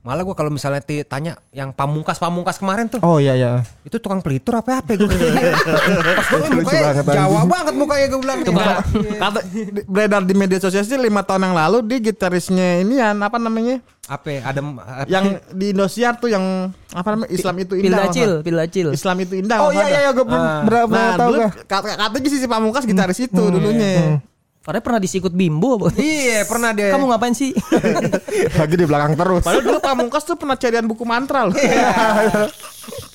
Malah 0.09 0.25
gua 0.25 0.33
kalau 0.33 0.49
misalnya 0.49 0.81
tanya 1.05 1.37
yang 1.53 1.69
pamungkas 1.69 2.17
pamungkas 2.17 2.57
kemarin 2.57 2.89
tuh, 2.89 2.97
Oh 3.01 3.21
iya 3.21 3.37
iya. 3.37 3.61
itu 3.83 4.01
tukang 4.01 4.19
pelitur 4.19 4.57
apa 4.57 4.81
apa 4.81 4.97
gue. 4.97 5.05
Pas 6.17 6.29
Lucu 6.33 6.49
mukanya 6.57 6.81
banget, 6.83 7.05
Jawa 7.05 7.21
anjing. 7.29 7.45
banget 7.47 7.75
mukanya 7.77 8.07
gue 8.07 8.19
bilang. 8.19 8.39
Enggak. 8.41 8.79
Kata 9.15 9.41
di- 9.45 9.85
beredar 9.85 10.23
di 10.23 10.33
media 10.33 10.57
sosial 10.57 10.81
sih 10.81 10.97
lima 10.97 11.21
tahun 11.21 11.45
yang 11.45 11.57
lalu 11.59 11.85
dia 11.85 11.99
gitarisnya 12.03 12.81
ini 12.81 12.97
ya 12.97 13.13
apa 13.13 13.37
namanya? 13.37 13.85
Apa? 14.09 14.27
ya, 14.31 14.41
Ada? 14.43 14.61
Yang 15.05 15.25
di 15.53 15.67
Indosiar 15.69 16.17
tuh 16.17 16.33
yang 16.33 16.41
apa 16.89 17.09
namanya? 17.13 17.29
Islam 17.29 17.55
itu 17.59 17.77
indah. 17.77 18.09
Pildacil, 18.09 18.31
pildacil. 18.41 18.89
Islam 18.91 19.17
itu 19.21 19.35
indah. 19.37 19.59
Oh 19.61 19.69
iya 19.69 19.85
iya 19.87 19.99
iya 20.03 20.11
gue 20.11 20.25
berapa 20.65 20.89
Nah, 20.89 21.13
tahu 21.15 21.33
gak? 21.37 21.69
kata- 21.69 21.97
katanya 22.01 22.29
sih 22.33 22.41
si 22.41 22.49
Pamungkas 22.49 22.83
gitaris 22.83 23.21
itu 23.21 23.43
dulunya. 23.45 24.25
Padahal 24.59 24.85
pernah 24.85 25.01
disikut 25.01 25.33
bimbo. 25.33 25.81
apa? 25.81 25.97
Iya, 25.97 26.45
pernah 26.45 26.77
dia. 26.77 26.93
Kamu 26.93 27.09
ngapain 27.09 27.33
sih? 27.33 27.57
Lagi 28.61 28.75
di 28.77 28.85
belakang 28.85 29.17
terus. 29.17 29.41
Padahal 29.41 29.65
dulu 29.65 29.79
Pamungkas 29.81 30.29
tuh 30.29 30.37
pernah 30.37 30.61
carian 30.61 30.85
buku 30.85 31.09
mantra 31.09 31.49
loh. 31.49 31.57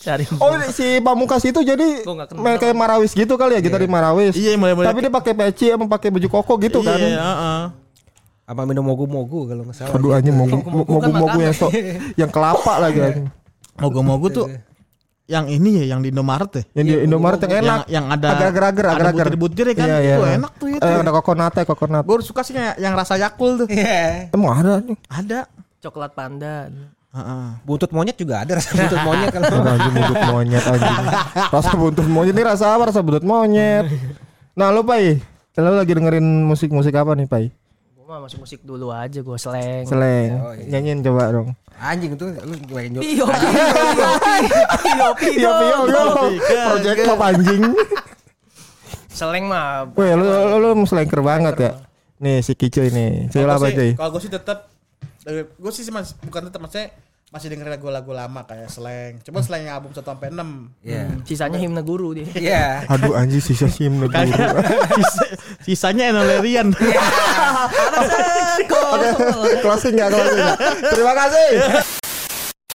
Cari. 0.03 0.25
Oh 0.41 0.51
si 0.73 0.99
Pamungkas 0.99 1.45
itu 1.45 1.62
jadi 1.62 2.03
main 2.41 2.58
kayak 2.60 2.75
Marawis 2.75 3.13
gitu 3.13 3.38
kali 3.38 3.56
ya 3.56 3.62
kita 3.62 3.77
di 3.77 3.88
Marawis. 3.88 4.34
Iya, 4.34 4.58
mulai-mulai. 4.58 4.89
Tapi 4.89 4.99
dia 5.06 5.12
pakai 5.13 5.34
peci 5.38 5.65
sama 5.69 5.86
pakai 5.88 6.10
baju 6.10 6.27
koko 6.27 6.53
gitu 6.60 6.82
kan. 6.82 6.97
Iya, 6.99 7.21
heeh. 7.21 7.63
apa 8.43 8.67
minum 8.67 8.84
mogu-mogu 8.84 9.47
kalau 9.47 9.63
nggak 9.63 9.75
salah. 9.77 9.95
Aduh 9.95 10.12
anjing 10.12 10.36
mogu 10.36 10.60
Mogu-mogu 10.60 10.91
mogu 10.91 10.99
kan 10.99 11.12
mogu 11.15 11.39
yang 11.39 11.56
so, 11.56 11.67
yang 12.19 12.27
kelapa 12.27 12.73
lagi. 12.75 13.23
Mogu-mogu 13.79 14.27
tuh 14.27 14.45
yang 15.34 15.46
ini 15.50 15.82
ya, 15.82 15.98
yang 15.98 16.00
di 16.06 16.13
Indomaret 16.13 16.52
ya. 16.54 16.63
Yang 16.78 16.86
di 16.86 16.93
Indomaret 17.10 17.39
yang 17.41 17.54
enak. 17.58 17.65
Yang, 17.65 17.82
yang 17.89 18.06
ada 18.13 18.28
agar-agar 18.38 18.63
ada 18.69 18.80
agar-agar. 18.93 19.26
butir-butir 19.34 19.65
ya 19.74 19.76
kan. 19.76 19.88
Iya, 19.89 19.98
iya. 19.98 20.15
Itu 20.15 20.26
enak 20.30 20.52
tuh 20.62 20.67
itu. 20.69 20.86
Eh, 20.86 20.98
ada 21.02 21.12
kokonatnya 21.12 21.63
kokonat. 21.65 22.04
Gue 22.06 22.17
suka 22.22 22.41
sih 22.46 22.54
yang, 22.54 22.78
yang 22.78 22.93
rasa 22.93 23.17
Yakul 23.17 23.65
tuh. 23.65 23.67
Iya. 23.74 24.30
Emang 24.30 24.62
ada 24.62 24.69
anjing. 24.78 24.98
Ada. 25.10 25.39
Coklat 25.82 26.12
panda. 26.13 26.69
Heeh. 27.13 27.46
Buntut 27.65 27.89
monyet 27.89 28.17
juga 28.17 28.46
ada 28.46 28.62
rasa 28.62 28.69
buntut 28.78 29.02
monyet. 29.10 29.32
Ada 29.34 29.69
anjing 29.74 29.93
buntut 29.98 30.22
monyet 30.30 30.63
anjing. 30.69 30.96
Rasa 31.50 31.72
buntut 31.74 32.08
monyet 32.08 32.34
ini 32.38 32.43
rasa 32.46 32.65
apa? 32.78 32.84
Rasa 32.93 33.00
buntut 33.02 33.26
monyet. 33.26 33.86
Nah, 34.54 34.69
lo 34.69 34.86
Pai, 34.86 35.17
lo 35.58 35.69
lagi 35.74 35.93
dengerin 35.98 36.46
musik-musik 36.46 36.93
apa 36.93 37.17
nih, 37.17 37.26
Pai? 37.26 37.50
Gue 38.13 38.21
mah 38.21 38.30
masuk 38.30 38.45
musik 38.45 38.62
dulu 38.62 38.93
aja 38.93 39.26
gue 39.26 39.38
seleng. 39.41 39.89
Seleng. 39.89 40.30
Oh, 40.38 40.54
iya. 40.54 40.78
Nyanyiin 40.78 41.02
coba 41.02 41.34
dong. 41.34 41.49
Anjing 41.82 42.13
tuh 42.13 42.30
lu 42.45 42.54
gimana 42.62 42.86
nyok. 42.93 43.02
Pio, 43.02 43.26
pio, 43.26 45.10
pio, 45.17 45.34
Iya, 45.34 45.49
Pio, 45.58 45.78
yo. 45.89 46.06
Project 46.45 46.99
Pop 47.10 47.21
anjing. 47.26 47.73
Seleng 49.10 49.49
mah. 49.49 49.89
Weh, 49.97 50.13
lu 50.13 50.30
lu, 50.30 50.78
lu 50.78 50.86
slanker 50.86 51.26
banget 51.26 51.58
ya. 51.58 51.71
Nih 52.21 52.45
si 52.45 52.54
Kicu 52.54 52.86
ini. 52.86 53.34
Kalau 53.34 53.58
apa 53.58 53.73
cuy? 53.73 53.97
Kalau 53.97 54.10
gue 54.13 54.21
sih 54.21 54.30
tetap 54.30 54.69
gue 55.34 55.71
sih 55.73 55.89
mas, 55.89 56.13
bukan 56.21 56.54
tetap 56.54 56.62
maksudnya 56.62 56.93
masih 57.34 57.50
dengerin 57.50 57.74
lagu-lagu 57.74 58.13
lama 58.13 58.46
kayak 58.46 58.69
Slang. 58.69 59.17
Cuma 59.26 59.41
Slang 59.41 59.65
yang 59.65 59.82
album 59.82 59.89
1 59.89 60.06
sampai 60.06 60.30
6. 60.30 60.86
Iya. 60.86 61.04
Sisanya 61.26 61.58
himne 61.58 61.82
guru 61.82 62.13
dia. 62.13 62.30
Iya. 62.38 62.86
Aduh 62.86 63.17
anjing 63.17 63.41
sisa 63.41 63.65
sim 63.65 63.98
guru. 63.98 64.13
Sisa- 64.93 65.34
sisanya 65.65 66.13
Enolerian. 66.13 66.69
Oke, 68.69 69.10
closing 69.62 69.98
ya, 69.98 70.13
closing. 70.13 70.46
Terima 70.93 71.13
kasih. 71.17 71.50